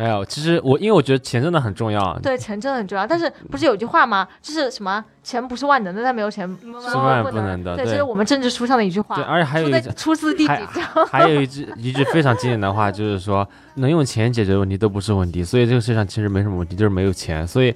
[0.00, 3.06] 没有，其实我因为我觉得钱真的很重要，对，钱真的很重要。
[3.06, 4.26] 但是不是有句话吗？
[4.40, 9.14] 就是什么钱不是万能的，但没有钱是万不不能的对，这对是我们政治书上的一句话。
[9.14, 11.06] 对，而且还有一句出自第几还章？
[11.06, 17.46] 还有一句一句非常经典的话，就是说能用钱解决的问题都不是问题，所以这个世界上其实没什么问题，就是没有钱。
[17.46, 17.74] 所以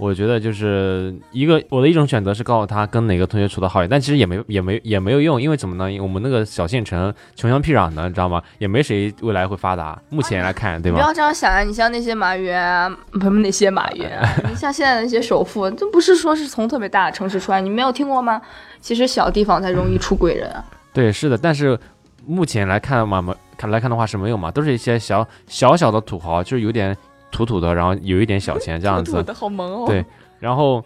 [0.00, 6.02] 我觉得就是一个我的一种选择是告诉他跟哪个同学处的好一点，但其实也没也没也没有用，因为怎么呢？
[6.02, 8.42] 我们那个小县城穷乡僻壤的，你知道吗？
[8.58, 11.02] 也没谁未来会发达，目前来看，对吧不？
[11.02, 11.62] 要这样想啊！
[11.62, 18.40] 你像那些马云啊，不是那些马云啊，你像现在的那些首富，都不是说是从特别大的城市出来，你没有听过吗？
[18.80, 20.64] 其实小地方才容易出贵人啊。
[20.92, 21.78] 对，是的，但是
[22.26, 26.96] 目前来看嘛，没看来看的话是没有嘛，都是一些小小小的土豪，就是有点
[27.30, 29.22] 土土的，然后有一点小钱 这样子。
[29.22, 29.84] 的好萌哦。
[29.86, 30.04] 对
[30.38, 30.84] 然后，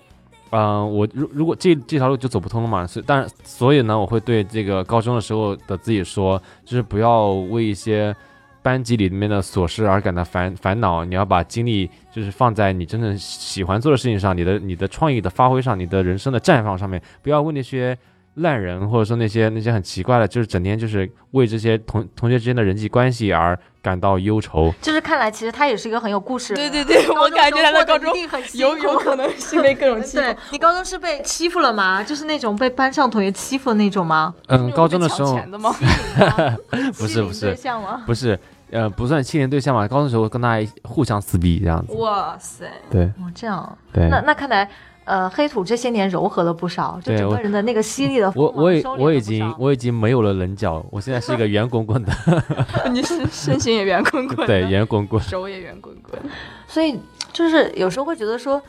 [0.51, 8.15] 嗯、我如如果这这条路就走不通了嘛，所以但所以呢，我会对这个高中的时候的自己说，就是不要为一些
[8.63, 17.97] 班级里面的琐事而感到烦烦恼，你要把精力就是放在你真正喜欢做的事情上，你的你的创意的发挥上，你的人生的绽放上面，不要为那些。
[18.35, 24.73] 烂人，或者说那些那些很奇怪的，就是整天就是为这些同同学之间的人际关系而感到忧愁。
[24.83, 26.87] 就是看来其实他也是一个很有故事的对人。
[26.87, 30.37] 对对，我感觉他的时候过高中一定很辛有苦有可能是被各种欺负对。
[30.53, 32.03] 你高中是被欺负了吗？
[32.03, 34.35] 就是那种被班上同学欺负的那种吗？
[34.49, 35.75] 嗯，高中的时候抢钱的吗？
[36.99, 38.03] 不是不是对象吗？
[38.07, 38.39] 不是，
[38.71, 39.87] 呃，不算欺凌对象嘛。
[39.87, 41.93] 高中的时候跟大家互相撕逼这样子。
[41.95, 42.65] 哇塞！
[42.91, 44.69] 对哦，这样，对，那那看来，
[45.05, 52.13] 呃，黑土这些年柔和了不少，就整个人的那个犀利的锋我我已我已经我已经没有了棱角，我现在是一个圆滚滚的，
[52.91, 55.23] 你是身形也圆滚滚，对，圆滚滚。
[55.23, 56.19] 手也圆滚滚。
[56.67, 56.99] 所以
[57.33, 58.61] 就是有时候会觉得说，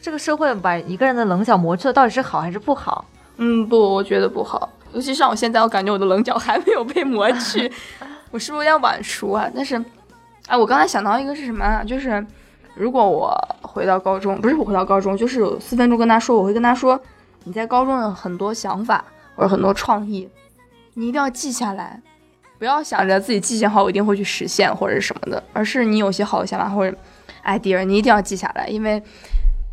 [0.00, 3.04] 这个社会把一个人的棱角磨去了，到底是好还是不好？
[3.38, 4.68] 嗯，不，我觉得不好。
[4.92, 7.70] 尤其像我现在，我感觉我的棱角还没有被磨去，
[8.30, 9.48] 我是不是有点晚熟啊？
[9.54, 9.82] 但是，
[10.46, 11.84] 哎，我刚才想到一个是什么啊？
[11.84, 12.24] 就是
[12.78, 16.98] 如果我回到高中，不是我回到高中，就是有四分钟跟他说，我会跟他说，
[17.44, 20.28] 你在高中的很多想法或者很多创意，
[20.94, 22.00] 你一定要记下来，
[22.58, 26.96] 不要想着自己记性好，我一定会去实现或者是什么的，而是你有些好的想法或者
[27.44, 29.02] idea，你一定要记下来，因为，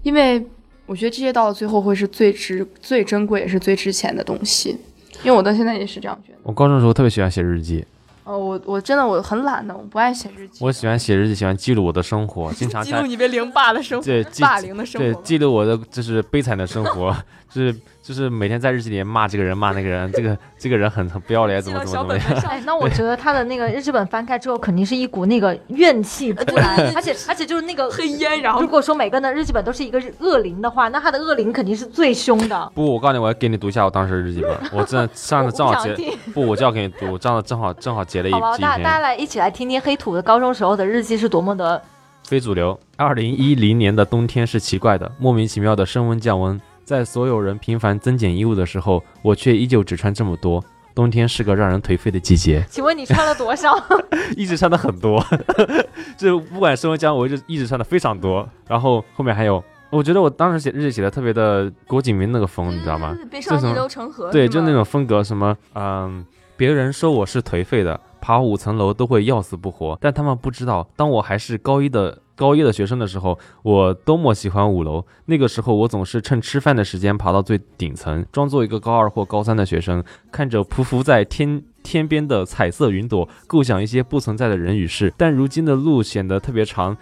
[0.02, 0.44] 因为
[0.88, 4.78] 我觉得这些到了最后会是最值、最珍贵也是最值钱的东西，
[5.24, 6.40] 因为我到现在也是这样觉得。
[6.44, 7.86] 我高中的时候特别喜欢写日记，
[8.26, 10.66] 哦，我我真的我很懒的，我不爱写日记。
[10.66, 15.24] 我喜欢写日记，喜欢记录我的生活，经常记录你被凌霸的生活，对霸凌的生活对。
[15.24, 17.16] 记录我的就是悲惨的生活，
[17.56, 22.44] 就是就是每天在日记里面骂这个人骂那个人，这个这个人很很不要脸，怎么怎么怎么样。
[22.50, 32.70] 哎，那我觉得他的那个日记本翻开之后，肯定是一股那个怨气不来，而且而且就是那个黑烟，然后如果说每个人的日记本都是一个恶灵的话，那他的恶灵肯定是最凶的。
[32.76, 35.96] 不，我告诉你，我要给你读一下我当时的日记本，我真的 上次正好截，
[36.34, 41.82] 不我就要给你读，我这样正好正好截了一好吧，大大家来一起来听听黑土的高中时候的日记是多么的
[42.24, 42.78] 非主流。
[42.98, 50.64] 二零一零年的冬天是奇怪的，莫名其妙的升温降温，在所有人频繁增减衣物的时候，我却依旧只穿这么多。
[50.94, 53.76] 冬天是个让人颓废的季节，请问你穿了多少？
[54.38, 55.22] 一直穿的很多，
[56.16, 58.48] 就不管升温降温，我就一直穿的非常多。
[58.66, 63.14] 然后后面还有，我觉得我当时写日记写的特别的郭敬明那个风，你知道吗？
[63.30, 64.32] 悲伤逆流成河。
[64.32, 75.06] 对，就那种风格，什么，嗯，别人说我是颓废的，爬五层楼都会要死不活，但他们不知道，当我还是高一的高一的学生的时候，我多么喜欢五楼。
[75.26, 85.14] 那个时候，我总是趁吃饭的时间爬到最顶层，装作一个高二或高三的学生，看着匍匐在天天边的彩色云朵，构想一些不存在的人与事。
[85.18, 86.98] 但如今的路显得特别长，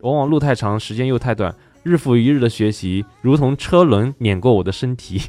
[0.00, 1.54] 往往路太长，时间又太短。
[1.84, 5.20] 日复一日的学习，如同车轮碾过我的身体，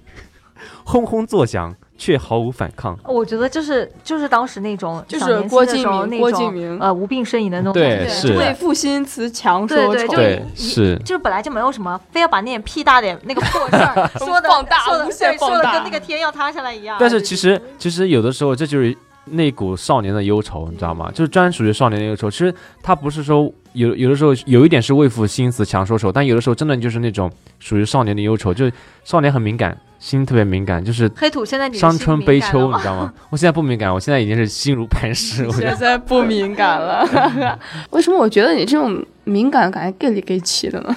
[0.86, 2.98] 轰轰作响，却毫无反抗。
[3.06, 9.94] 我觉得就是就是当时那种就是郭敬明郭那种敬明呃无病呻吟的那种感觉，对是为赋新词强说愁。
[9.94, 16.98] 对对就是就是本来就没有什么，非要把那点屁大点那个破事儿 说的放大说的无限放大的跟那个天要塌下来一样。
[17.00, 21.10] 但是其实其实有的时候这就是那股少年的忧愁，你知道吗？
[21.12, 22.30] 就是专属于少年的忧愁。
[22.30, 33.14] 其实他不是说有有的时候有一点是为赋新词强说愁，但有的时候真的就是那种属于少年的忧愁，就是少年很敏感，心特别敏感，就是黑土现在你伤春悲秋，你知道吗？
[33.32, 35.46] 我现在不敏感，我现在已经是心如磐石。
[35.48, 37.08] 我现在不敏感了，
[37.92, 40.96] 为什么我觉得你这种敏感感觉 gay 里 gay 气的呢？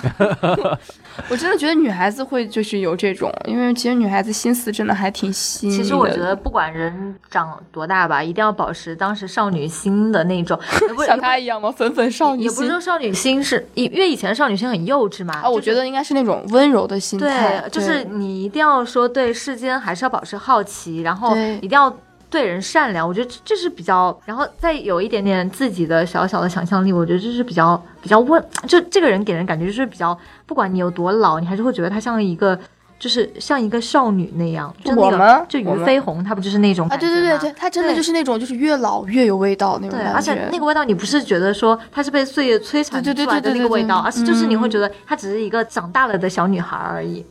[1.29, 5.71] 我真的觉得女孩子会就是有这种，因为其实女孩子心思真的还挺细。
[5.71, 10.59] 其实我觉得不管人长多大吧，一定要保持当时少女心的那种，
[10.95, 11.71] 不像她一样吗？
[11.71, 15.35] 粉粉少女心也不是说少女心是，因因为以前的少女心很幼稚嘛。
[15.41, 21.95] 啊，我就是觉得应该是那种温柔的心态对，，就是你一定要说对世间还是要保持好奇，然后一定要
[22.29, 23.07] 对人善良。
[23.07, 28.43] 我觉得这这是比较，然后再有一点点自己的小小的想象力，我觉得这是比较比较温。
[28.67, 32.59] 就这个人给人感觉就是比较，不管你有多老，你还是会觉得他像一个。
[32.99, 47.23] 就是像一个少女那样，就那个我们就俞飞鸿，她不就是那种啊，感觉吗对对对对，她真的就是那种就是越老越有味道那种对，感觉，而且那个味道，你不是觉得说她是被岁月摧残出来的对对对那个味道，而是就是你会嗯觉得她只是一个长大了的小女孩而已，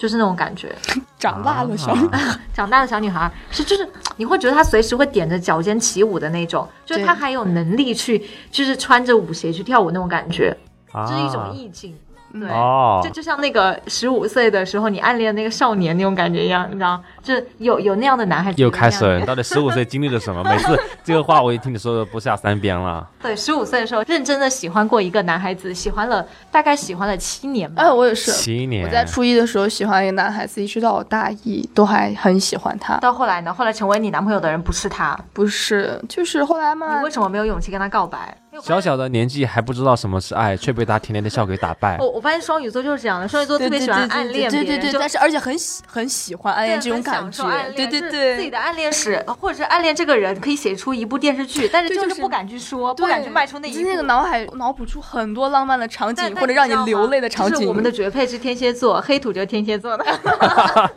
[0.00, 0.74] 就是那种感觉。
[1.18, 3.86] 长大的小啊 长大的小女孩是就是
[4.16, 10.56] 你会觉得她随时会踮着脚尖起舞的那种，就是她还有能力去就是穿着舞鞋去跳舞那种感觉，
[10.92, 11.94] 啊这是一种意境。
[12.32, 20.42] 对，哦就，就像那个十五岁的时候你暗恋那个少年那种感觉一样，你知道，就有有那样的男孩子又开始到底 十五岁经历了什么？
[20.44, 23.06] 每次 这个话我已经听你说的不下三遍了。
[23.22, 27.82] 对，十五岁的时候认真的喜欢过一个男孩子，喜欢了大概喜欢了七年吧。
[27.82, 28.30] 哎，我也是。
[28.32, 32.96] 七年，我在初一的时候喜欢一个男孩子，一直到我大一都还很喜欢他。
[32.98, 33.52] 到后来呢？
[33.52, 38.36] 后来成为你男朋友的人不是他，不是，就是后来嘛你为，什么没有勇气跟他告白？
[38.62, 41.96] 小小的年纪还不知道什么是爱，却被他甜甜的笑给打败。
[41.98, 48.50] 我我发现双鱼座就是这样的，双鱼座特别喜欢暗恋别人，对对对，就但是而且很喜很喜欢暗恋这种感觉，对对对自己。
[48.50, 53.88] 的暗恋史或者是暗恋这个人，可以写出一部电视剧，但是就是不敢去说，不敢去迈出那一步。
[53.88, 57.54] 那个脑海脑补出很多浪漫的场景，或者让你流泪的场景。
[57.54, 60.04] 就是我们的绝配是天蝎座，黑土就是天蝎座的。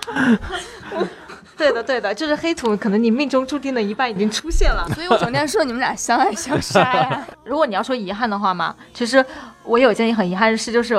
[1.63, 4.85] 对的，对的， 就是黑土，可能你命中注定的一半已经出现了。
[4.93, 7.25] 所以我整天说你们俩相爱相杀呀。
[7.45, 9.25] 如果你要说遗憾的话嘛，其实
[9.63, 10.95] 我有一件很遗憾的事，就是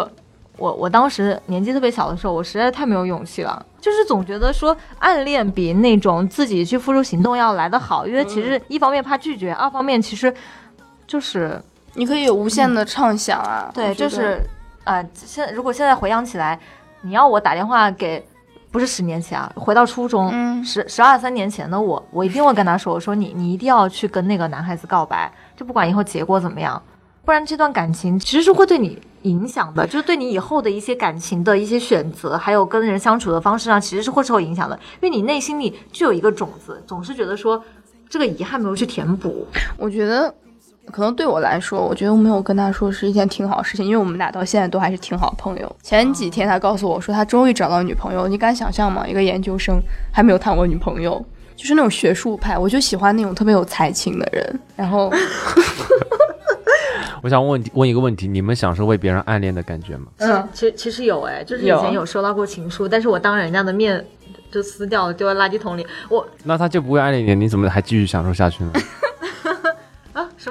[0.57, 10.33] 我我当时年纪特别小的时候，我实在太没有勇气了，就是总觉得说暗恋比那种自己去付出行动要来得好，因为其实一方面怕拒绝，二方面其实
[11.07, 11.61] 就是
[11.95, 13.71] 你可以有无限的畅想啊。
[13.75, 14.41] 对，就是
[14.85, 16.59] 呃，现如果现在回想起来，
[17.03, 18.27] 你要我打电话给。
[18.75, 20.65] 不是十年前啊，回到初中，嗯。
[20.65, 26.83] 十十二三年前的我，我一定会跟他说，我说你你一定要去跟那个男孩子告白，就不管以后结果怎么样，
[27.25, 37.63] 不然这段感情其实是会对你影响的，就是对你以后的一些感情的一些选择，还有跟人相处的方式上，其实是会受影响的，因为你内心里就有一个种子，总是觉得说
[38.09, 39.47] 这个遗憾没有去填补，
[39.79, 40.35] 我觉得
[40.91, 45.77] 可能对我来说，我觉得我没有跟他说是一件挺好的事情，因为我们俩到现在都还是挺好的朋友。
[45.83, 49.07] 前几天他告诉我说他终于找到女朋友，你敢想象吗？
[49.07, 49.81] 一个研究生
[50.13, 51.25] 还没有谈过女朋友，
[51.57, 54.61] 就是那种学术派，我就喜欢那种特别有才情的人。
[54.77, 55.11] 然后
[57.23, 60.07] 我想问问一个问题：你们享受为别人暗恋的感觉吗？
[60.19, 64.05] 嗯，其实其实有哎，就是以前有收到过情书，但是我当人家的面
[64.53, 65.87] 就撕掉了，丢在垃圾桶里。
[66.11, 68.73] 我那他就不会暗恋你，你怎么还继续享受下去呢？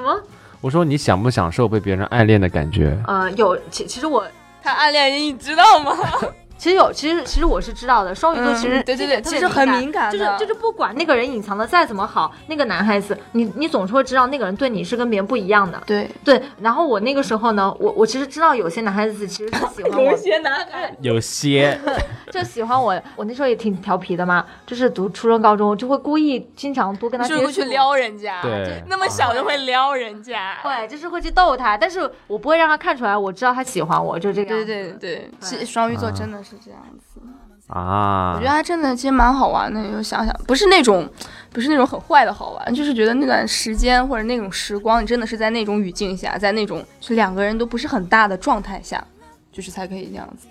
[0.02, 0.22] 么？
[0.60, 2.96] 我说你享不享受被别人暗恋的感觉？
[3.06, 4.26] 呃，有其其实我
[4.62, 5.92] 他暗恋你，你知道吗？
[6.56, 8.14] 其实有，其实其实我是知道的。
[8.14, 15.82] 双鱼座嗯其实、对对对其实很敏感就是就是不管那个人隐藏的再怎么好，那个男孩子，你你总是会知道那个人对你是跟别人不一样的。
[15.84, 21.78] 对，对，然后我那个时候呢，我我其实知道有些男孩子其实是喜欢我，些男孩有些
[22.30, 22.94] 就喜欢我。
[23.16, 30.56] 我那时候也挺调皮的嘛，就是读初中、高中就会故意经常多跟他接触，就会去撩人家，对就那么小就会撩人家。
[30.62, 34.66] 会就是会去逗他，但是我不会让他看出来，我知道他喜欢我，就这个样子。
[34.66, 37.20] 对对对，是双鱼座真的是这样子。
[37.68, 39.82] 啊我觉得，他真的其实蛮好玩的。
[39.90, 41.08] 就想想，不是那种，
[41.50, 49.02] 不是那种很坏的好玩，就是觉得那段时间或者那种时光，你真的是在那种语境下，在那种是两个人都不是很大的状态下，
[49.50, 50.46] 就是才可以这样子。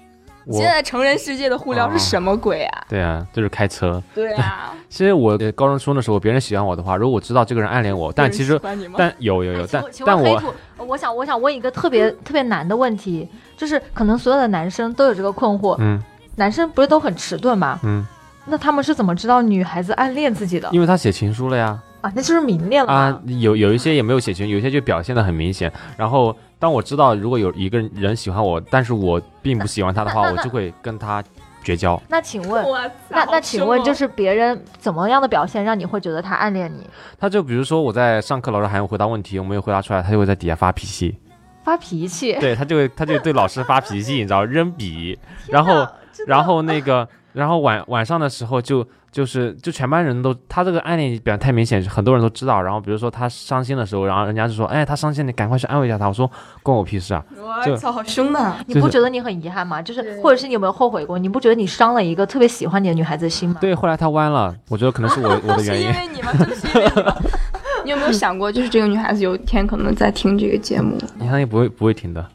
[0.45, 2.83] 我现在成人世界的互撩是什么鬼啊？
[2.89, 4.01] 对啊，就是开车。
[4.13, 8.59] 对啊， 其实我呃高中、初中的时候，别人喜欢我的话，如果我知道这个人暗恋我，但其实？
[8.97, 10.53] 但有有有，但但我
[10.85, 13.27] 我想我想问一个特别特别难的问题，
[13.57, 16.01] 就是可能所有的男生都有这个困惑，嗯
[16.35, 17.79] 男生不是都很迟钝吗？
[17.83, 18.05] 嗯，
[18.45, 22.11] 那他们是怎么知道女孩子暗恋自己的因为他写情书了呀啊？
[22.15, 25.71] 那就是明恋了啊，有有一些也没有写情，有一些就表现的很明显。
[25.95, 31.21] 然后当我知道如果有一个人喜欢我，但是我并不喜欢他的话， 我就会跟他
[31.61, 32.01] 绝交。
[32.07, 32.63] 那请问，
[33.09, 36.89] 那那请问，就是别人怎么样的表现让你会觉得他暗恋你？
[37.19, 41.19] 他就比如说我在上课，老师喊我回答问题，我没有回答出来，他就会在底下发脾气。
[41.65, 45.85] 发脾气，对他就会他就对老师发脾气，你知道扔笔，然后
[46.25, 52.59] 然后那个然后晚晚上的时候就就是就全班人都他这个暗恋表现太明显，很多人都知道。
[52.59, 56.07] 然后比如说他伤心的时候，然后人家就说，哎，他伤心，你赶快去安慰一下他。
[56.07, 56.29] 我说
[56.63, 57.23] 关我屁事啊！
[57.37, 58.55] 我操，好凶呐！
[58.65, 59.79] 你不觉得你很遗憾吗？
[59.79, 61.19] 就是或者是你有没有后悔过？
[61.19, 63.57] 你不觉得你伤了一个特别喜欢你的女孩子的心吗？
[63.61, 65.93] 对，后来他弯了，我觉得可能是我 我的原因因。
[65.93, 66.31] 为你吗？
[66.33, 67.15] 真的是因为你吗？
[67.85, 70.97] 你有没有想过，就是这个女孩子有一天可能在听这个节目？
[71.19, 72.25] 你相信不会不会停的。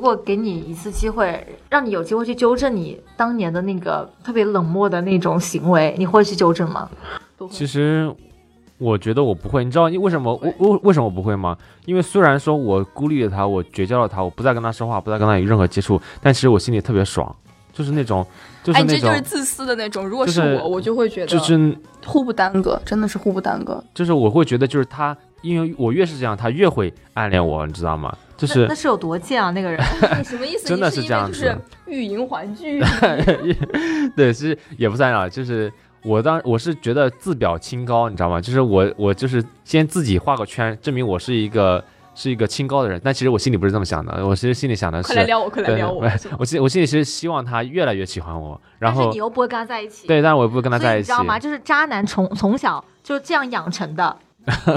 [0.00, 6.88] 如果给你一次机会，让你有机会去纠正你当年的那个特别冷漠的那种行为，你会去纠正吗？
[7.50, 8.10] 其实
[8.78, 11.54] 我觉得我不会，你知道为什么我我为什么我不会吗？
[11.84, 17.36] 因为虽然说我孤立了他，我绝交了他，我不再跟他说话，不再跟他有任何接触，但其实我心里特别爽，
[17.70, 18.26] 就是那种
[18.64, 20.08] 就哎，是那种你这就是自私的那种。
[20.08, 21.76] 如果就是是我，我就会觉得就是
[22.06, 23.84] 互不耽搁，真的是互不耽搁。
[23.92, 28.16] 就是我会觉得就是他，因为我越是这样，他越会暗恋我，你知道吗？
[28.40, 29.78] 就是那那是有多贱啊，那个人！
[30.18, 30.66] 你什么意思？
[30.66, 32.80] 真的是是这样子就是欲迎还拒。
[34.16, 35.70] 对，其实也不算啊，就是
[36.02, 38.40] 我当我是觉得自表清高，你知道吗？
[38.40, 41.84] 就是我我就是先自己画个圈，证明我是一个
[42.14, 46.02] 是一个清高的人，但其实我心里不是这么想的，我其实心里想的是快，来撩我，快来对撩我！
[46.38, 51.38] 我心我心里是希望他越来越喜欢我，然后你又不会跟他在一起，对，但是我也不会跟他在一起你知，道吗？
[51.38, 54.16] 就是渣男从从小就是这样养成的，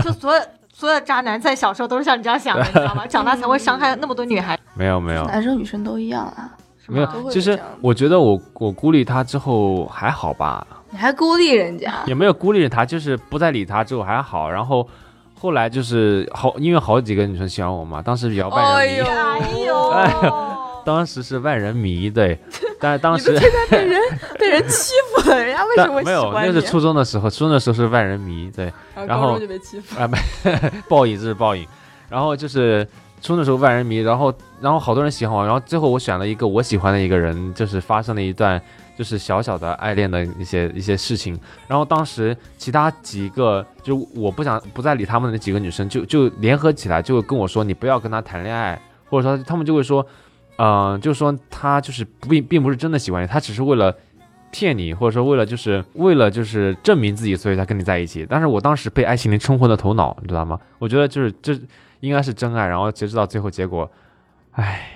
[0.03, 0.41] 就所有
[0.73, 3.05] 所有渣男在小时候都是像你这样想的，你知道吗？
[3.07, 5.23] 长大才会伤害那么多女孩，没有没有。
[5.25, 6.49] 男生女生都一样啊。
[6.87, 14.85] 没有其实我觉得我我孤立他之后还好吧，你还孤立人家，也没有孤立他，就是不再理他之后还好，然后
[15.33, 22.37] 后来就是好，因为好几个女生喜欢我嘛，当时比较万人迷， 哎呦，哎呦，哎当时是万人迷，对，
[22.81, 24.01] 但是当时你现在被人
[24.37, 26.53] 被人欺负了，人家为什么没有，喜欢你？
[26.53, 28.71] 那是初中的时候，初中的时候是万人迷，对，
[29.07, 29.99] 然后就被欺负。
[29.99, 30.17] 啊没
[30.89, 31.67] 报应，这是报应，
[32.09, 32.87] 然后就是。
[33.21, 38.61] 初中的时候万人迷，然后然后好多人喜欢我，然后最后我选了一个我喜欢的一个人，就是发生了一段
[38.97, 41.39] 就是小小的爱恋的一些一些事情。
[41.65, 48.77] 然后当时其他几个就我不想不再理他们的那几个女生，就就联合起来就跟我说你不要跟他谈恋爱，
[49.09, 50.05] 或者说他们就会说，
[50.57, 53.95] 嗯、就是说他就是并并不是真的喜欢你，他只是为了
[54.53, 58.25] 骗你，或者说为了就是为了就是证明自己，所以才跟你在一起。
[58.29, 60.59] 但是我当时被爱情里冲昏了头脑，你知道吗？
[60.77, 61.59] 我觉得就是这
[62.01, 63.89] 应该是真爱，然后截止到最后结果，
[64.51, 64.87] 唉，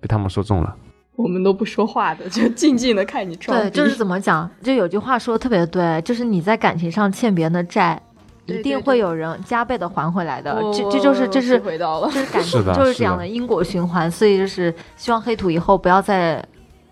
[0.00, 0.76] 被他们说中了。
[1.14, 8.00] 我们都不说话的，就静静的看你装对，就是怎么讲，就有句话说的特别对，就是你在感情上欠别人的债，
[8.46, 10.54] 对对一定会有人加倍的还回来的。
[10.54, 12.08] 我这这就是这是回到了。
[12.08, 16.42] 就是感情就是这样的因果循环，所以就是希望黑土以后不要再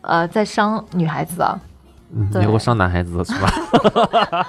[0.03, 1.59] 呃再伤女孩子了。
[2.41, 4.47] 以后伤男孩子是吧？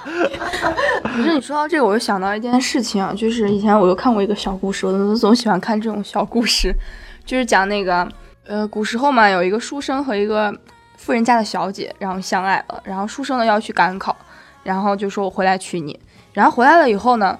[1.14, 6.74] 不是你说到这个，我就想到一件事情啊，就是以前我就看过一个小故事，我总总喜欢看这种小故事，
[7.26, 8.08] 就是讲那个
[8.46, 10.54] 呃，古时候嘛，有一个书生和一个
[10.96, 14.16] 富人家的小姐，然后相爱了，然后书生呢要去赶考，
[14.62, 15.98] 然后就说我回来娶你，
[16.32, 17.38] 然后回来了以后呢，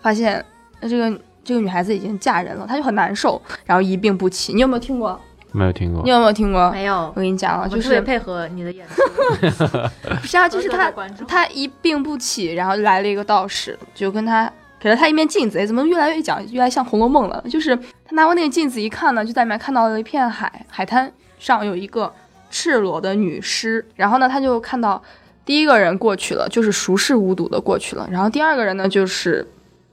[0.00, 0.44] 发现
[0.80, 4.52] 呃这个这个女孩子已经嫁人了，他就很难受，然后一病不起。
[4.54, 5.20] 你有没有听过？
[5.52, 6.10] 没有听过你。
[6.10, 6.70] 有没有听过？
[6.70, 9.02] 没有我，跟你讲啊，就是特别配合你的演出，
[10.20, 10.90] 不是啊，就是他
[11.28, 14.50] 他一病不起，然后来了一个道士，就跟他
[14.80, 15.58] 给了他一面镜子。
[15.58, 17.42] 哎，怎么越来越讲越来越像《红楼梦》了？
[17.48, 22.12] 就是他拿过那个镜子一看呢，就在里面看到了一片海，海滩上有一个
[22.50, 23.86] 赤裸的女尸。
[23.96, 25.02] 然后呢，他就看到
[25.44, 28.08] 第一个人过去了，就是熟视无睹的过去了。
[28.10, 29.46] 然后第二个人呢，就是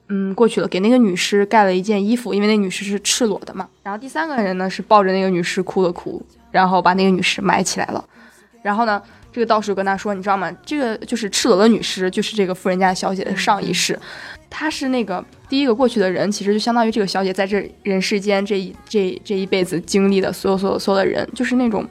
[0.10, 3.68] 嗯过去了，给那个女尸盖了一件衣服，因为那女尸是赤裸的嘛。
[3.84, 8.04] 然后第三个人呢，是抱着那个女尸哭了哭，然后把那个女尸埋起来了。
[8.62, 9.02] 然后呢，
[9.32, 10.52] 这个道士跟他说：“你知道吗？
[10.66, 13.98] 这个就是赤裸的女尸，就是这个富人家小姐的上一世，
[14.50, 21.88] 她是那个第一个过去的人，其实就相当于这个小姐在这人世间这一这这一辈子经历的所有所有所有的人，就是那种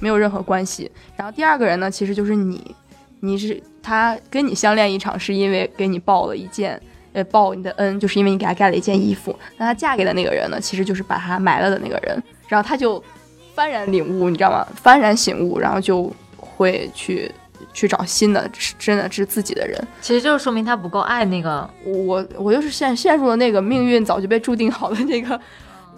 [0.00, 0.90] 没有任何关系。
[1.16, 2.74] 然后第二个人呢，其实就是你，
[3.20, 6.80] 你是他跟你相恋一场，是因为给你报了一件。”
[7.12, 9.36] 呃，报你的恩，就是因为你给他盖了一件衣服。
[9.56, 12.22] 那她嫁给的那个人呢，其实就是把他埋了的那个人。
[12.48, 13.02] 然后他就
[13.56, 14.66] 幡然领悟，你知道吗？
[14.82, 17.30] 幡然醒悟，然后就会去
[17.72, 19.78] 去找新的，是真的是自己的人。
[20.00, 21.68] 其实就是说明他不够爱那个。
[21.84, 25.38] 我我就是陷陷入了那个命运早就被注定好的那个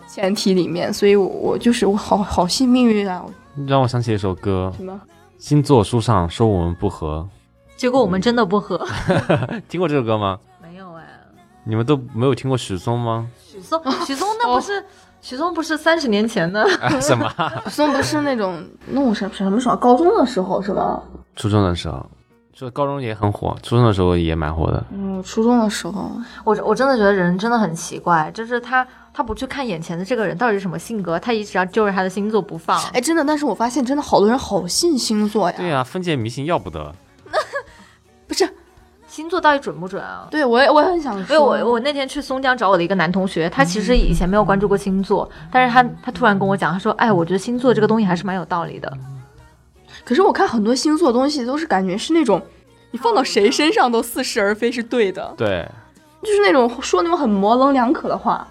[0.08, 3.24] 前提里面，所以我我就是我好好信命运啊！
[3.68, 5.00] 让我想起一首歌，什么？
[5.38, 7.28] 星座书上说我们不合，
[7.76, 8.84] 结果我们真的不合。
[9.68, 10.38] 听过这首歌吗？
[11.64, 13.26] 你们都没有听过许嵩吗？
[13.44, 14.84] 许嵩， 许嵩那不是
[15.20, 16.62] 许嵩不是三十年前的？
[16.80, 17.30] 哎什么？
[17.66, 19.76] 许嵩不是那种那我什什么时候？
[19.76, 21.02] 高中的时候是吧？
[21.36, 22.04] 初中的时候，
[22.52, 24.82] 就高中也很火，初中的时候也蛮火的。
[24.92, 26.10] 嗯，初中的时候。
[26.44, 32.80] 我我真的觉得人真的很奇怪，就是他他不去看眼前的这个人到底是什么性格，他一直要揪着他的星座不放。
[32.92, 35.56] 哎，真的，但是我发现真的好多人好信星座呀。
[35.58, 36.94] 对呀、封建迷信要不得。
[39.20, 40.26] 星座到底准不准啊？
[40.30, 48.90] 对我也我也很想因为说，我我那天去松江找我的一个男同学，他其实以前没有关注过星座，但是他他突然跟我讲，他说，哎，我觉得星座这个东西还是蛮有道理的。
[50.06, 52.40] 可是我看很多星座东西都是感觉是那种，
[52.92, 55.68] 你放到谁身上都似是而非，是对的，对，
[56.22, 58.48] 就是那种说那种很模棱两可的话。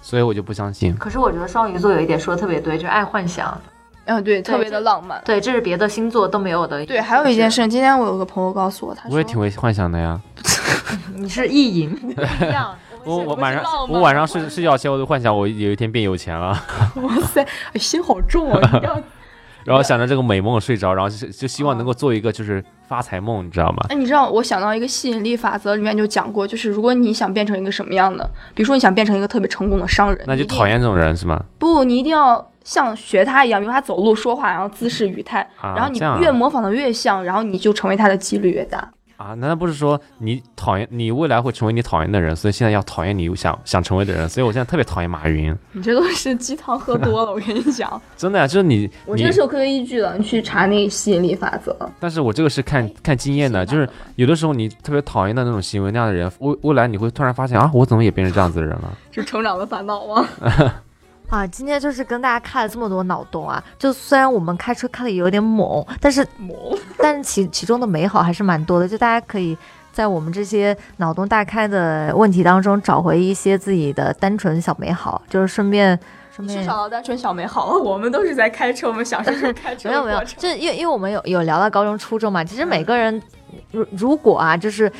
[0.00, 0.96] 所以我就不相信。
[0.96, 3.60] 可是我觉得双鱼座有一点说的特别对，就是爱幻想。
[4.04, 5.20] 嗯，对，特别的浪漫。
[5.24, 6.84] 对，这是别的星座都没有的。
[6.86, 10.20] 对，还有一件，事，今天我有个朋友告诉我，他说我也挺会幻想的呀。
[11.14, 12.74] 你是意淫， 不一样。
[13.04, 16.50] 我我晚上我晚上睡睡觉前我就幻想我有一天变有钱了，
[16.96, 19.00] 哇塞，哎心好重啊，一定要。
[19.64, 23.86] 然后想着这个美梦睡着，然后就就希望能够做一个就是发财梦，你知道吗？
[23.90, 31.42] 哎，你知道我想到一个吸引力法则里面就讲过，就是如果你想变成一个什么样的，比如说你想变成一个特别成功的商人，那就讨厌这种人是吗？
[31.58, 38.88] 不，你一定要像学他一样，比如他走路、说话，然后姿势、语态，啊，然后你越模仿的越像，然后你就成为他的几率越大。
[39.18, 44.28] 啊，难道不是说你讨厌你未来会成为你讨厌的人，所以现在要讨厌你想想成为的人？
[44.28, 51.76] 所以我现在特别讨厌马云，你这都是鸡汤喝多了， 我跟你讲，真的呀，就是你你我这个是有科学依据的，你去查那个吸引力法则。
[52.00, 58.92] 但是我这个是看看经验的，就是有的时候你特别讨厌的那种行为那样的人，未未来你会突然发现啊，我怎么也变成这样子的人了？
[59.12, 60.26] 是成长的烦恼吗？
[61.32, 63.62] 啊，今天就是跟大家开了这么多脑洞啊！
[63.78, 66.54] 就虽然我们开车开的有点猛，但是猛，
[66.98, 68.86] 但是其其中的美好还是蛮多的。
[68.86, 69.56] 就大家可以
[69.90, 75.98] 在我们这些脑洞大开的问题当中找回一些自己的单纯小美好，就是顺便
[76.36, 77.78] 顺便是找到单纯小美好。
[77.78, 83.22] 我们都是在开车，我们享受着开车 没有没有，就因为因为我们有有聊到高中、初中嘛，其实每个人
[83.70, 84.92] 如如果啊，就是，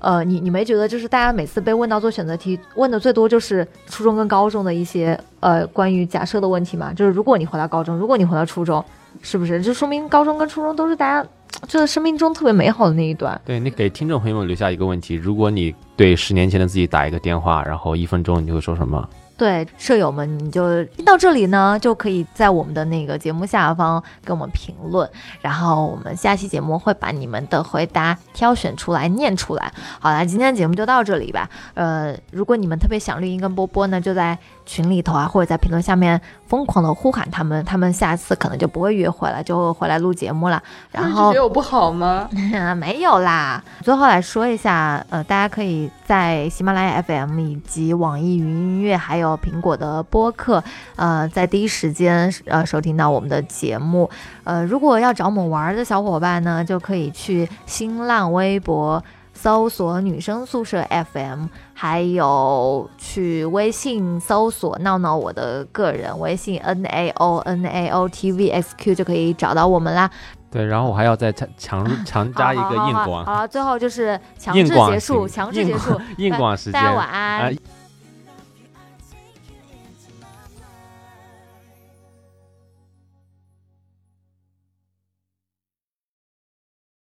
[0.00, 6.92] 呃，你你没觉得就是大家每次被问到做选择题，问的最多就是初中跟高中的一些呃关于假设的问题嘛？
[6.92, 8.84] 就是如果你回到高中，如果你回到初中，
[9.22, 11.28] 是不是就说明高中跟初中都是大家
[11.66, 13.40] 就是生命中特别美好的那一段？
[13.44, 19.08] 对你给听众朋友们留下一个问题：如果你对十年前的自己打一个电话，然后一分钟，你会说什么？
[19.38, 25.08] 对舍友们，你就听到这里呢，就可以在我们的那个节目下方给我们评论，
[25.40, 29.72] 然后我们下期节目会把你们的回答挑选出来念出来。
[30.00, 31.48] 好啦，今天的节目就到这里吧。
[31.74, 34.36] 呃，如果你们特别想绿茵跟波波呢，就在
[34.68, 40.62] 群里头啊，或者在评论下面疯狂的呼喊他们，他们下次可能就不会约会了，就会回来录节目了。
[40.92, 42.28] 然后觉得我不好吗？
[42.76, 43.64] 没有啦。
[43.82, 50.62] 最后来说一下，呃，大家可以在喜马拉雅 FM 以及网易云音乐，还有苹果的播客，
[50.96, 54.10] 呃，在第一时间呃收听到我们的节目。
[54.44, 59.02] 呃，如果要找我们玩的小伙伴呢，就可以去新浪微博。
[59.40, 70.10] 搜索女生宿舍 FM，还有去微信搜索闹闹我的个人微信 N A O N A O T V X Q 就可以找到我们啦。
[70.50, 73.24] 对，然后我还要再强强 强加一个硬广。
[73.24, 76.72] 好了，最后就是强制结束，强制结束， 硬广时间。
[76.72, 77.54] 大家晚安。